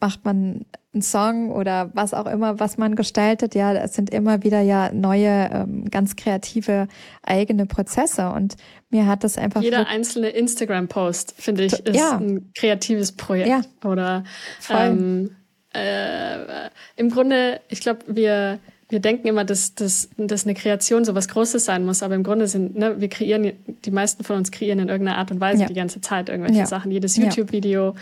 [0.00, 0.64] macht man
[0.94, 4.92] einen Song oder was auch immer, was man gestaltet, ja, es sind immer wieder ja
[4.92, 6.88] neue, ähm, ganz kreative
[7.22, 8.56] eigene Prozesse und
[8.90, 9.60] mir hat das einfach.
[9.60, 12.16] Jeder einzelne Instagram-Post, finde ich, ist ja.
[12.16, 13.48] ein kreatives Projekt.
[13.48, 13.88] Ja.
[13.88, 14.24] Oder
[14.70, 15.36] ähm,
[15.74, 18.58] äh, im Grunde, ich glaube, wir
[18.90, 22.22] wir denken immer, dass, dass, dass eine Kreation so was Großes sein muss, aber im
[22.22, 23.52] Grunde sind, ne, wir kreieren,
[23.84, 25.68] die meisten von uns kreieren in irgendeiner Art und Weise ja.
[25.68, 26.66] die ganze Zeit irgendwelche ja.
[26.66, 26.90] Sachen.
[26.90, 27.94] Jedes YouTube-Video,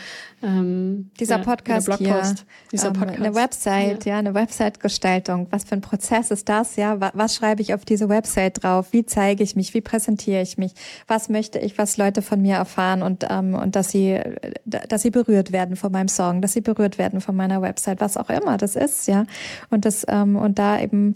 [0.44, 2.34] ähm, dieser Podcast ja, hier,
[2.70, 3.20] dieser ähm, Podcast.
[3.20, 4.18] eine Website, ja.
[4.18, 5.48] eine Website-Gestaltung.
[5.50, 6.76] Was für ein Prozess ist das?
[6.76, 8.92] Ja, was, was schreibe ich auf diese Website drauf?
[8.92, 9.74] Wie zeige ich mich?
[9.74, 10.72] Wie präsentiere ich mich?
[11.08, 14.20] Was möchte ich, was Leute von mir erfahren und ähm, und dass sie,
[14.64, 18.16] dass sie berührt werden von meinem Song, dass sie berührt werden von meiner Website, was
[18.16, 19.26] auch immer das ist, ja.
[19.70, 21.14] Und das ähm, und da eben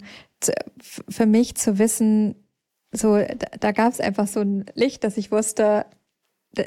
[0.79, 2.35] für mich zu wissen,
[2.91, 5.85] so, da, da gab es einfach so ein Licht, dass ich wusste,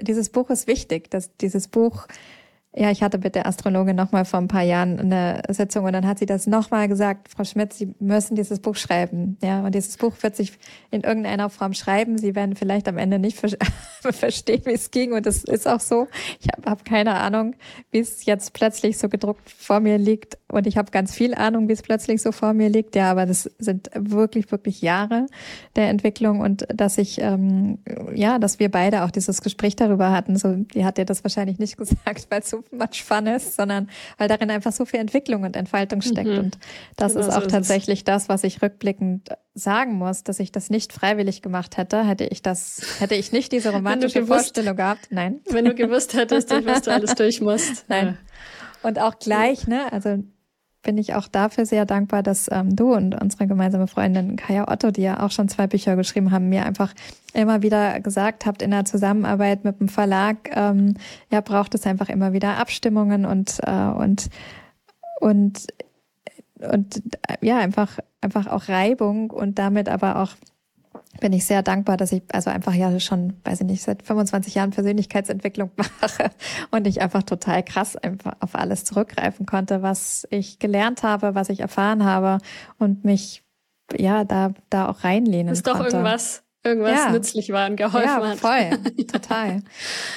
[0.01, 2.07] dieses Buch ist wichtig, dass dieses Buch
[2.77, 5.93] ja, ich hatte mit der Astrologin noch mal vor ein paar Jahren eine Sitzung und
[5.93, 9.39] dann hat sie das noch mal gesagt, Frau Schmidt, Sie müssen dieses Buch schreiben.
[9.43, 10.53] Ja, und dieses Buch wird sich
[10.91, 12.19] in irgendeiner Form schreiben.
[12.19, 13.39] Sie werden vielleicht am Ende nicht
[14.01, 16.09] verstehen, wie es ging und das ist auch so.
[16.41, 17.55] Ich habe hab keine Ahnung,
[17.93, 21.69] wie es jetzt plötzlich so gedruckt vor mir liegt und ich habe ganz viel Ahnung,
[21.69, 22.97] wie es plötzlich so vor mir liegt.
[22.97, 25.27] Ja, aber das sind wirklich, wirklich Jahre
[25.77, 27.79] der Entwicklung und dass ich, ähm,
[28.15, 30.37] ja, dass wir beide auch dieses Gespräch darüber hatten.
[30.37, 33.89] So, die hat dir das wahrscheinlich nicht gesagt, weil so much fun ist, sondern
[34.19, 36.31] weil darin einfach so viel Entwicklung und Entfaltung steckt.
[36.31, 36.39] Mhm.
[36.39, 36.59] Und
[36.97, 40.53] das genau ist auch so tatsächlich ist das, was ich rückblickend sagen muss, dass ich
[40.53, 44.77] das nicht freiwillig gemacht hätte, hätte ich das, hätte ich nicht diese romantische gewusst, Vorstellung
[44.77, 45.09] gehabt.
[45.11, 45.41] Nein.
[45.49, 47.89] Wenn du gewusst hättest, was du alles durch musst.
[47.89, 48.19] Nein.
[48.83, 50.19] Und auch gleich, ne, also
[50.85, 54.93] bin ich auch dafür sehr dankbar, dass ähm, du und unsere gemeinsame Freundin Kaya Otto,
[54.93, 56.95] die ja auch schon zwei Bücher geschrieben haben, mir einfach
[57.33, 60.95] immer wieder gesagt habt in der Zusammenarbeit mit dem Verlag, ähm,
[61.33, 64.31] ja, braucht es einfach immer wieder Abstimmungen und äh, und
[65.21, 65.67] und
[66.61, 67.03] und
[67.41, 70.31] ja einfach einfach auch Reibung und damit aber auch
[71.21, 74.55] bin ich sehr dankbar, dass ich also einfach ja schon, weiß ich nicht, seit 25
[74.55, 76.31] Jahren Persönlichkeitsentwicklung mache
[76.71, 81.49] und ich einfach total krass einfach auf alles zurückgreifen konnte, was ich gelernt habe, was
[81.49, 82.39] ich erfahren habe
[82.79, 83.43] und mich
[83.97, 85.81] ja da da auch reinlehnen ist konnte.
[85.81, 87.11] Ist doch irgendwas irgendwas ja.
[87.11, 88.39] nützlich war und geholfen ja, hat.
[88.39, 89.63] voll, total.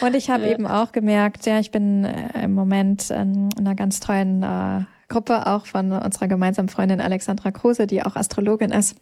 [0.02, 0.52] Und ich habe ja.
[0.52, 5.46] eben auch gemerkt, ja, ich bin äh, im Moment in einer ganz tollen äh, Gruppe
[5.48, 8.96] auch von unserer gemeinsamen Freundin Alexandra Kruse, die auch Astrologin ist.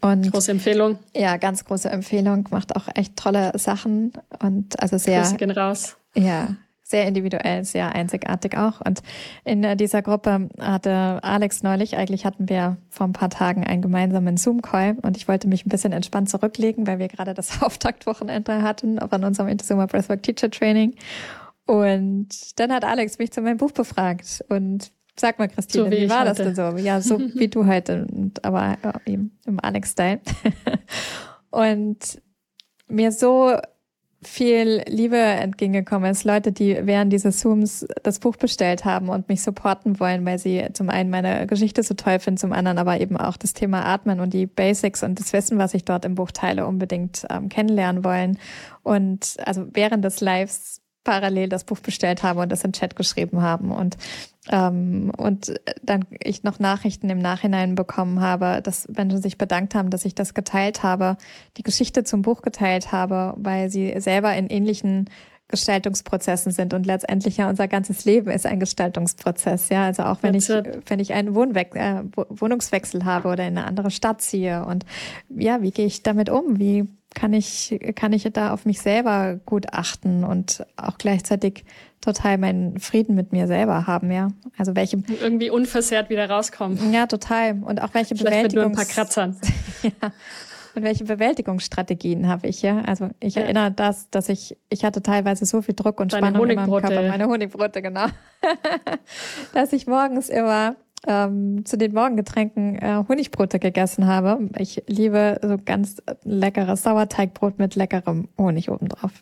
[0.00, 0.98] Und große Empfehlung.
[1.14, 2.48] Ja, ganz große Empfehlung.
[2.50, 5.22] Macht auch echt tolle Sachen und also sehr.
[5.22, 5.96] Grüße gehen raus.
[6.14, 6.48] Ja,
[6.88, 8.80] sehr individuell, sehr einzigartig auch.
[8.80, 9.02] Und
[9.44, 13.82] in äh, dieser Gruppe hatte Alex neulich, eigentlich hatten wir vor ein paar Tagen einen
[13.82, 18.62] gemeinsamen Zoom-Call und ich wollte mich ein bisschen entspannt zurücklegen, weil wir gerade das Auftaktwochenende
[18.62, 20.94] hatten von unserem Intersuma Breathwork Teacher Training.
[21.66, 22.28] Und
[22.60, 26.10] dann hat Alex mich zu meinem Buch befragt und Sag mal, Christine, so wie, wie
[26.10, 26.76] war das denn so?
[26.76, 30.20] Ja, so wie du heute, und, aber eben im Alex-Style.
[31.50, 32.20] und
[32.88, 33.56] mir so
[34.22, 36.24] viel Liebe entgegengekommen ist.
[36.24, 40.66] Leute, die während dieses Zooms das Buch bestellt haben und mich supporten wollen, weil sie
[40.72, 44.20] zum einen meine Geschichte so toll finden, zum anderen aber eben auch das Thema Atmen
[44.20, 48.04] und die Basics und das Wissen, was ich dort im Buch teile, unbedingt ähm, kennenlernen
[48.04, 48.38] wollen.
[48.82, 53.40] Und also während des Lives parallel das Buch bestellt haben und das im Chat geschrieben
[53.40, 53.96] haben und
[54.50, 59.90] ähm, und dann ich noch Nachrichten im Nachhinein bekommen habe, dass Menschen sich bedankt haben,
[59.90, 61.16] dass ich das geteilt habe,
[61.56, 65.08] die Geschichte zum Buch geteilt habe, weil sie selber in ähnlichen
[65.48, 69.68] Gestaltungsprozessen sind und letztendlich ja unser ganzes Leben ist ein Gestaltungsprozess.
[69.68, 73.66] Ja, also auch wenn ich wenn ich einen Wohnwe äh, Wohnungswechsel habe oder in eine
[73.66, 74.84] andere Stadt ziehe und
[75.28, 76.58] ja, wie gehe ich damit um?
[76.58, 81.64] Wie kann ich, kann ich da auf mich selber gut achten und auch gleichzeitig
[82.02, 84.28] total meinen Frieden mit mir selber haben, ja.
[84.58, 84.98] Also welche.
[84.98, 86.92] Und irgendwie unversehrt wieder rauskommen.
[86.92, 87.62] Ja, total.
[87.64, 88.54] Und auch welche Vielleicht Bewältigungs...
[88.54, 89.36] Mit nur ein paar Kratzern.
[89.82, 90.12] ja.
[90.74, 92.82] Und welche Bewältigungsstrategien habe ich, ja?
[92.82, 93.42] Also ich ja.
[93.42, 96.70] erinnere das, dass ich, ich hatte teilweise so viel Druck und Deine Spannung in meinem
[96.70, 97.08] Körper.
[97.08, 98.06] Meine Honigbrote, genau.
[99.54, 100.76] dass ich morgens immer
[101.06, 104.48] ähm, zu den Morgengetränken äh, Honigbrote gegessen habe.
[104.58, 109.12] Ich liebe so ganz leckeres Sauerteigbrot mit leckerem Honig obendrauf.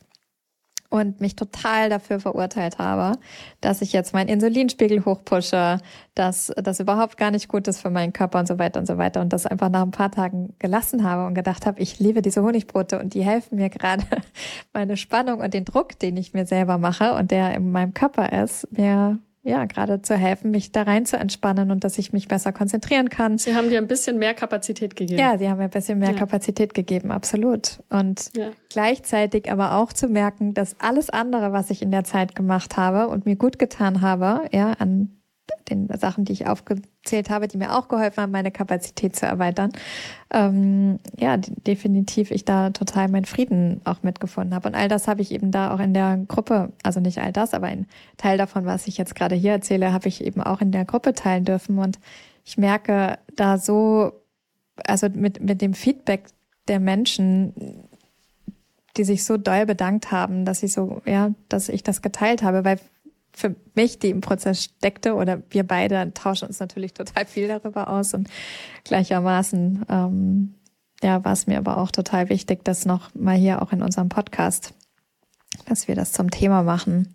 [0.91, 3.19] Und mich total dafür verurteilt habe,
[3.61, 5.79] dass ich jetzt meinen Insulinspiegel hochpushe,
[6.15, 8.97] dass das überhaupt gar nicht gut ist für meinen Körper und so weiter und so
[8.97, 9.21] weiter.
[9.21, 12.43] Und das einfach nach ein paar Tagen gelassen habe und gedacht habe, ich liebe diese
[12.43, 14.05] Honigbrote und die helfen mir gerade,
[14.73, 18.33] meine Spannung und den Druck, den ich mir selber mache und der in meinem Körper
[18.33, 22.29] ist, mir ja, gerade zu helfen, mich da rein zu entspannen und dass ich mich
[22.29, 23.37] besser konzentrieren kann.
[23.37, 25.21] Sie haben dir ein bisschen mehr Kapazität gegeben.
[25.21, 26.17] Ja, sie haben mir ein bisschen mehr ja.
[26.17, 27.83] Kapazität gegeben, absolut.
[27.91, 28.51] Und ja.
[28.71, 33.09] gleichzeitig aber auch zu merken, dass alles andere, was ich in der Zeit gemacht habe
[33.09, 35.21] und mir gut getan habe, ja, an
[35.69, 39.73] den Sachen, die ich aufgezählt habe, die mir auch geholfen haben, meine Kapazität zu erweitern,
[40.31, 44.69] ähm, ja, definitiv ich da total meinen Frieden auch mitgefunden habe.
[44.69, 47.55] Und all das habe ich eben da auch in der Gruppe, also nicht all das,
[47.55, 47.87] aber ein
[48.17, 51.15] Teil davon, was ich jetzt gerade hier erzähle, habe ich eben auch in der Gruppe
[51.15, 51.79] teilen dürfen.
[51.79, 51.99] Und
[52.45, 54.13] ich merke da so,
[54.87, 56.27] also mit, mit dem Feedback
[56.69, 57.87] der Menschen,
[58.97, 62.65] die sich so doll bedankt haben, dass ich so, ja, dass ich das geteilt habe,
[62.65, 62.79] weil
[63.35, 67.89] für mich, die im Prozess steckte, oder wir beide tauschen uns natürlich total viel darüber
[67.89, 68.29] aus und
[68.85, 70.55] gleichermaßen ähm,
[71.05, 74.09] ja, war es mir aber auch total wichtig, das noch mal hier auch in unserem
[74.09, 74.73] Podcast,
[75.67, 77.13] dass wir das zum Thema machen.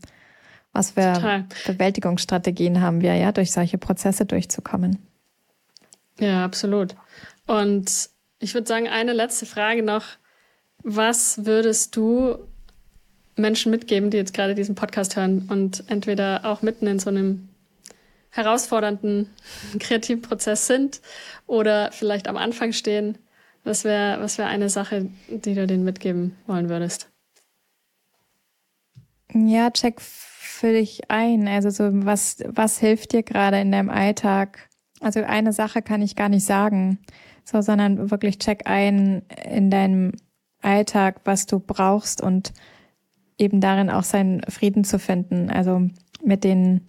[0.74, 1.46] Was für total.
[1.66, 5.00] Bewältigungsstrategien haben wir, ja, durch solche Prozesse durchzukommen.
[6.20, 6.96] Ja, absolut.
[7.48, 10.04] Und ich würde sagen, eine letzte Frage noch.
[10.84, 12.38] Was würdest du
[13.40, 17.50] Menschen mitgeben, die jetzt gerade diesen Podcast hören und entweder auch mitten in so einem
[18.32, 19.30] herausfordernden
[19.80, 21.02] kreativen Prozess sind
[21.48, 23.18] oder vielleicht am Anfang stehen?
[23.64, 27.10] Was wäre was wär eine Sache, die du denen mitgeben wollen würdest?
[29.34, 31.48] Ja, check für dich ein.
[31.48, 34.70] Also so, was, was hilft dir gerade in deinem Alltag?
[35.02, 37.00] Also eine Sache kann ich gar nicht sagen,
[37.44, 40.14] so, sondern wirklich check ein in deinem
[40.62, 42.54] Alltag, was du brauchst und
[43.40, 45.50] eben darin auch seinen Frieden zu finden.
[45.50, 45.88] Also
[46.24, 46.82] mit den,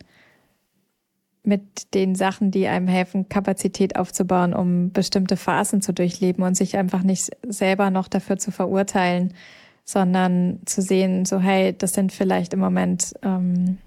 [1.43, 6.77] mit den Sachen, die einem helfen, Kapazität aufzubauen, um bestimmte Phasen zu durchleben und sich
[6.77, 9.33] einfach nicht selber noch dafür zu verurteilen,
[9.85, 13.79] sondern zu sehen, so hey, das sind vielleicht im Moment ähm,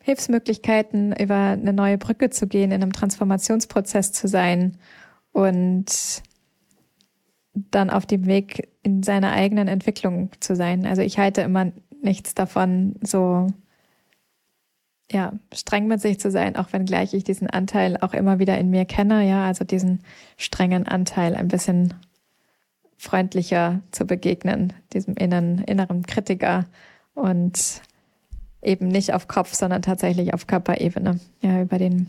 [0.00, 4.76] Hilfsmöglichkeiten, über eine neue Brücke zu gehen, in einem Transformationsprozess zu sein
[5.32, 6.22] und
[7.54, 10.86] dann auf dem Weg in seiner eigenen Entwicklung zu sein.
[10.86, 13.46] Also ich halte immer nichts davon, so
[15.10, 18.58] ja, streng mit sich zu sein, auch wenn gleich ich diesen Anteil auch immer wieder
[18.58, 20.00] in mir kenne, ja, also diesen
[20.36, 21.94] strengen Anteil ein bisschen
[22.96, 26.64] freundlicher zu begegnen, diesem inneren, inneren Kritiker
[27.14, 27.82] und
[28.62, 32.08] eben nicht auf Kopf, sondern tatsächlich auf Körperebene, ja, über den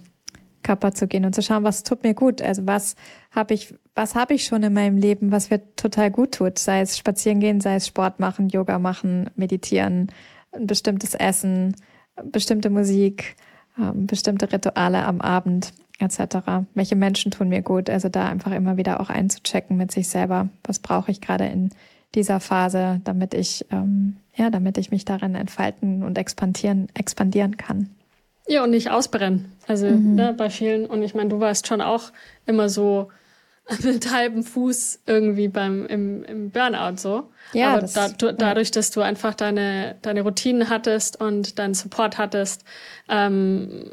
[0.66, 2.96] Körper zu gehen und zu schauen, was tut mir gut, also was
[3.32, 6.60] habe ich was habe ich schon in meinem Leben, was mir total gut tut?
[6.60, 10.12] Sei es spazieren gehen, sei es Sport machen, Yoga machen, meditieren,
[10.52, 11.76] ein bestimmtes Essen,
[12.24, 13.38] bestimmte Musik,
[13.80, 16.66] ähm, bestimmte Rituale am Abend etc.
[16.74, 17.90] Welche Menschen tun mir gut?
[17.90, 20.50] Also da einfach immer wieder auch einzuchecken mit sich selber.
[20.64, 21.70] Was brauche ich gerade in
[22.16, 27.90] dieser Phase, damit ich ähm, ja, damit ich mich darin entfalten und expandieren expandieren kann.
[28.48, 29.52] Ja, und nicht ausbrennen.
[29.68, 30.16] Also mhm.
[30.16, 32.12] ne, bei vielen, und ich meine, du warst schon auch
[32.46, 33.10] immer so
[33.84, 37.30] mit halbem Fuß irgendwie beim im, im Burnout so.
[37.54, 41.74] Ja, Aber das, da, du, dadurch, dass du einfach deine, deine Routinen hattest und deinen
[41.74, 42.64] Support hattest,
[43.10, 43.90] ähm,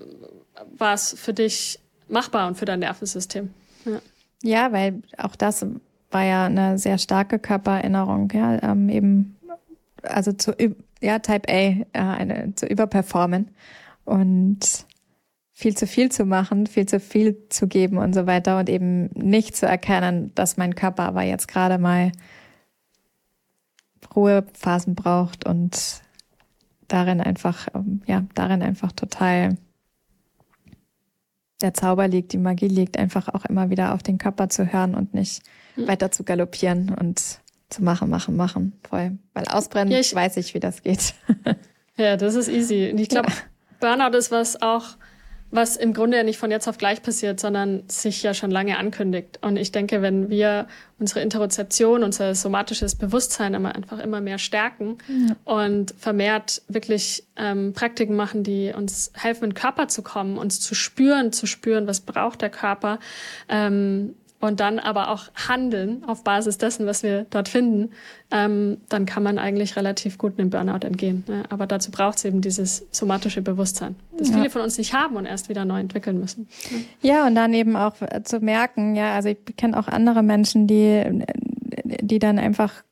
[0.77, 1.79] war es für dich
[2.09, 3.51] machbar und für dein Nervensystem.
[3.87, 4.01] Ja.
[4.43, 5.65] ja, weil auch das
[6.11, 9.37] war ja eine sehr starke Körpererinnerung, ja, ähm, eben
[10.03, 10.55] also zu,
[11.01, 13.49] ja, Type A, äh, eine, zu überperformen
[14.05, 14.87] und
[15.53, 19.11] viel zu viel zu machen, viel zu viel zu geben und so weiter und eben
[19.15, 22.13] nicht zu erkennen, dass mein Körper aber jetzt gerade mal
[24.15, 26.03] Ruhephasen braucht und
[26.89, 29.57] darin einfach, ähm, ja, darin einfach total
[31.61, 34.95] der Zauber liegt, die Magie liegt, einfach auch immer wieder auf den Körper zu hören
[34.95, 35.43] und nicht
[35.77, 35.87] mhm.
[35.87, 38.73] weiter zu galoppieren und zu machen, machen, machen.
[38.83, 39.19] Voll.
[39.33, 41.15] Weil ausbrennen, ja, ich, weiß ich, wie das geht.
[41.97, 42.91] ja, das ist easy.
[42.91, 43.37] Und ich glaube, ja.
[43.83, 44.85] Burnout ist was auch,
[45.51, 48.79] was im Grunde ja nicht von jetzt auf gleich passiert, sondern sich ja schon lange
[48.79, 49.41] ankündigt.
[49.43, 50.67] Und ich denke, wenn wir
[50.99, 55.37] unsere Interozeption, unser somatisches Bewusstsein immer einfach immer mehr stärken ja.
[55.45, 60.61] und vermehrt wirklich ähm, Praktiken machen, die uns helfen, in den Körper zu kommen, uns
[60.61, 63.01] zu spüren, zu spüren, was braucht der Körper,
[63.49, 67.93] ähm, und dann aber auch handeln auf Basis dessen, was wir dort finden,
[68.33, 71.23] ähm, dann kann man eigentlich relativ gut einem Burnout entgehen.
[71.29, 71.45] Ne?
[71.49, 74.35] Aber dazu braucht es eben dieses somatische Bewusstsein, das ja.
[74.35, 76.49] viele von uns nicht haben und erst wieder neu entwickeln müssen.
[76.73, 76.85] Ne?
[77.03, 81.25] Ja, und dann eben auch zu merken, ja, also ich kenne auch andere Menschen, die,
[81.85, 82.83] die dann einfach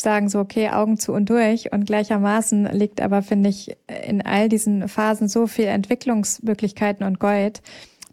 [0.00, 1.72] sagen so, okay, Augen zu und durch.
[1.72, 3.76] Und gleichermaßen liegt aber, finde ich,
[4.06, 7.60] in all diesen Phasen so viel Entwicklungsmöglichkeiten und Gold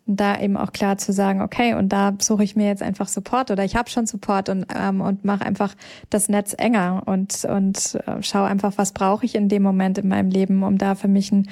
[0.06, 3.52] da eben auch klar zu sagen, okay, und da suche ich mir jetzt einfach Support
[3.52, 5.76] oder ich habe schon Support und ähm, und mache einfach
[6.10, 10.10] das Netz enger und und äh, schaue einfach, was brauche ich in dem Moment in
[10.10, 11.50] meinem Leben, um da für mich ein,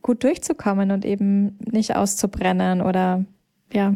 [0.00, 3.24] gut durchzukommen und eben nicht auszubrennen oder
[3.72, 3.94] ja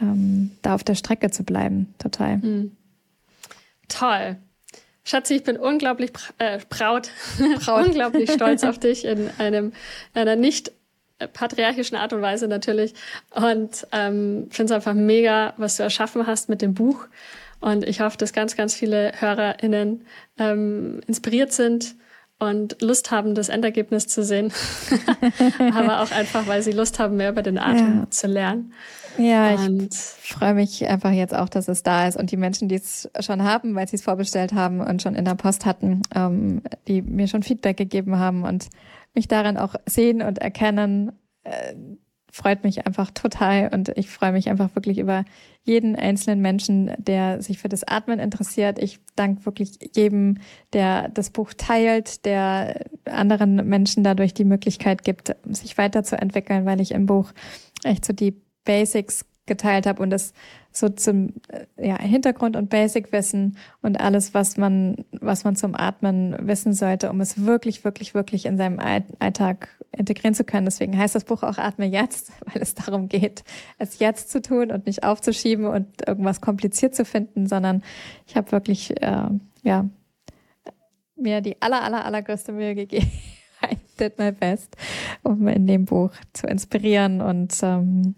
[0.00, 1.94] ähm, da auf der Strecke zu bleiben.
[1.98, 2.38] Total.
[2.38, 2.76] Mhm.
[3.88, 4.36] Toll.
[5.04, 7.10] Schatzi, ich bin unglaublich äh, proud,
[7.66, 9.72] unglaublich stolz auf dich in einem
[10.12, 10.72] einer nicht
[11.28, 12.94] patriarchischen Art und Weise natürlich.
[13.34, 17.06] Und ähm, finde es einfach mega, was du erschaffen hast mit dem Buch.
[17.60, 20.06] Und ich hoffe, dass ganz, ganz viele HörerInnen
[20.38, 21.94] ähm, inspiriert sind
[22.38, 24.50] und Lust haben, das Endergebnis zu sehen.
[25.74, 28.10] Aber auch einfach, weil sie Lust haben, mehr über den Atem ja.
[28.10, 28.72] zu lernen.
[29.18, 32.68] Ja, und ich freue mich einfach jetzt auch, dass es da ist und die Menschen,
[32.68, 36.00] die es schon haben, weil sie es vorbestellt haben und schon in der Post hatten,
[36.14, 38.70] ähm, die mir schon Feedback gegeben haben und
[39.14, 41.12] mich darin auch sehen und erkennen,
[41.44, 41.74] äh,
[42.32, 45.24] freut mich einfach total und ich freue mich einfach wirklich über
[45.62, 48.78] jeden einzelnen Menschen, der sich für das Atmen interessiert.
[48.78, 50.38] Ich danke wirklich jedem,
[50.72, 56.92] der das Buch teilt, der anderen Menschen dadurch die Möglichkeit gibt, sich weiterzuentwickeln, weil ich
[56.92, 57.32] im Buch
[57.84, 60.32] echt so die Basics geteilt habe und das
[60.72, 66.36] so zum äh, ja, Hintergrund und Basic-Wissen und alles, was man, was man zum Atmen
[66.40, 70.66] wissen sollte, um es wirklich, wirklich, wirklich in seinem Alltag integrieren zu können.
[70.66, 73.42] Deswegen heißt das Buch auch Atme jetzt, weil es darum geht,
[73.78, 77.82] es jetzt zu tun und nicht aufzuschieben und irgendwas kompliziert zu finden, sondern
[78.26, 79.28] ich habe wirklich äh,
[79.62, 79.88] ja
[81.16, 83.10] mir die aller, aller, allergrößte Mühe gegeben.
[83.62, 84.74] I did my best,
[85.22, 88.14] um in dem Buch zu inspirieren und ähm,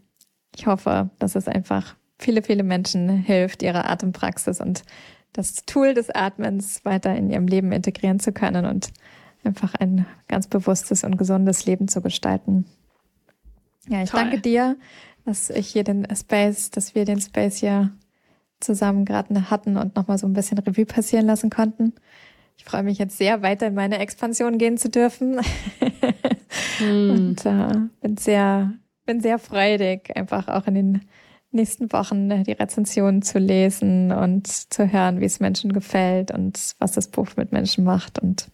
[0.54, 4.82] ich hoffe, dass es einfach viele, viele Menschen hilft, ihre Atempraxis und
[5.32, 8.92] das Tool des Atmens weiter in ihrem Leben integrieren zu können und
[9.44, 12.66] einfach ein ganz bewusstes und gesundes Leben zu gestalten.
[13.88, 14.20] Ja, ich Toll.
[14.20, 14.76] danke dir,
[15.24, 17.90] dass ich hier den Space, dass wir den Space hier
[18.60, 21.94] zusammen gerade hatten und nochmal so ein bisschen Revue passieren lassen konnten.
[22.56, 25.40] Ich freue mich jetzt sehr, weiter in meine Expansion gehen zu dürfen.
[26.78, 27.10] mm.
[27.10, 28.72] Und äh, bin sehr,
[29.04, 31.00] bin sehr freudig, einfach auch in den
[31.50, 36.74] nächsten Wochen äh, die Rezensionen zu lesen und zu hören, wie es Menschen gefällt und
[36.78, 38.18] was das Buch mit Menschen macht.
[38.18, 38.48] Und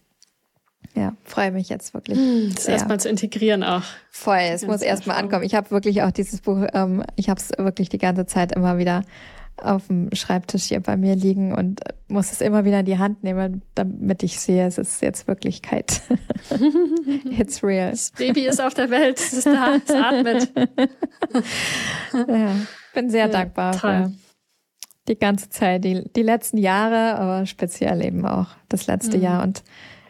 [0.95, 2.17] ja, freue mich jetzt wirklich.
[2.17, 3.83] Hm, das erstmal zu integrieren auch.
[4.11, 5.43] Voll, es muss erstmal ankommen.
[5.43, 8.77] Ich habe wirklich auch dieses Buch, ähm, ich habe es wirklich die ganze Zeit immer
[8.77, 9.03] wieder
[9.57, 13.23] auf dem Schreibtisch hier bei mir liegen und muss es immer wieder in die Hand
[13.23, 16.01] nehmen, damit ich sehe, es ist jetzt Wirklichkeit.
[17.37, 17.91] It's real.
[17.91, 20.51] Das Baby ist auf der Welt, es ist da, es atmet.
[22.27, 22.55] ja
[22.93, 24.11] bin sehr ja, dankbar für
[25.07, 29.23] die ganze Zeit, die, die letzten Jahre, aber speziell eben auch das letzte mhm.
[29.23, 29.43] Jahr.
[29.43, 29.63] Und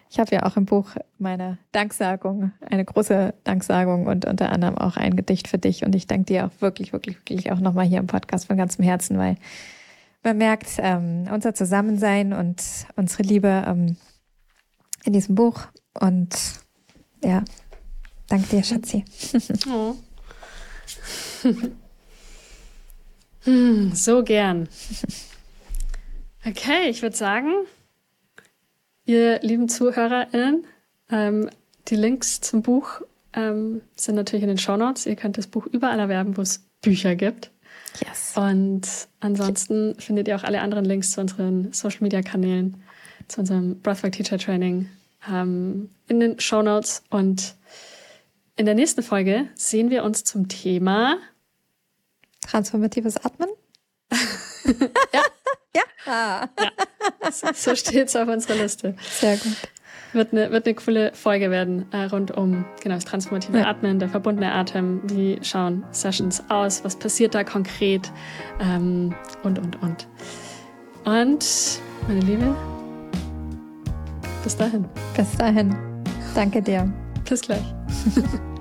[0.09, 4.97] ich habe ja auch im Buch meine Danksagung, eine große Danksagung und unter anderem auch
[4.97, 5.85] ein Gedicht für dich.
[5.85, 8.83] Und ich danke dir auch wirklich, wirklich, wirklich auch nochmal hier im Podcast von ganzem
[8.83, 9.37] Herzen, weil
[10.23, 12.61] man merkt ähm, unser Zusammensein und
[12.95, 13.97] unsere Liebe ähm,
[15.03, 15.67] in diesem Buch.
[15.93, 16.35] Und
[17.23, 17.43] ja,
[18.27, 19.05] danke dir, Schatzi.
[19.69, 19.95] Oh.
[23.43, 24.67] Hm, so gern.
[26.45, 27.51] Okay, ich würde sagen,
[29.05, 30.65] ihr lieben ZuhörerInnen,
[31.09, 31.49] ähm,
[31.87, 33.01] die Links zum Buch
[33.33, 35.05] ähm, sind natürlich in den Show Notes.
[35.05, 37.51] Ihr könnt das Buch überall erwerben, wo es Bücher gibt.
[38.05, 38.33] Yes.
[38.35, 38.87] Und
[39.19, 42.81] ansonsten findet ihr auch alle anderen Links zu unseren Social Media Kanälen
[43.27, 44.89] zu unserem Breathwork Teacher Training
[45.31, 47.03] ähm, in den Show Notes.
[47.09, 47.55] Und
[48.55, 51.17] in der nächsten Folge sehen wir uns zum Thema
[52.41, 53.49] Transformatives Atmen.
[55.13, 55.23] ja.
[55.75, 55.83] ja.
[56.05, 56.47] Ah.
[56.59, 57.31] ja.
[57.53, 58.95] So steht es auf unserer Liste.
[59.19, 59.57] Sehr gut.
[60.13, 63.67] Wird eine, wird eine coole Folge werden äh, rund um genau das transformative ja.
[63.67, 65.01] Atmen, der verbundene Atem.
[65.03, 66.83] Wie schauen Sessions aus?
[66.83, 68.11] Was passiert da konkret?
[68.59, 70.07] Ähm, und, und, und.
[71.05, 72.55] Und, meine Liebe,
[74.43, 74.85] bis dahin.
[75.15, 75.75] Bis dahin.
[76.35, 76.91] Danke dir.
[77.27, 77.63] Bis gleich.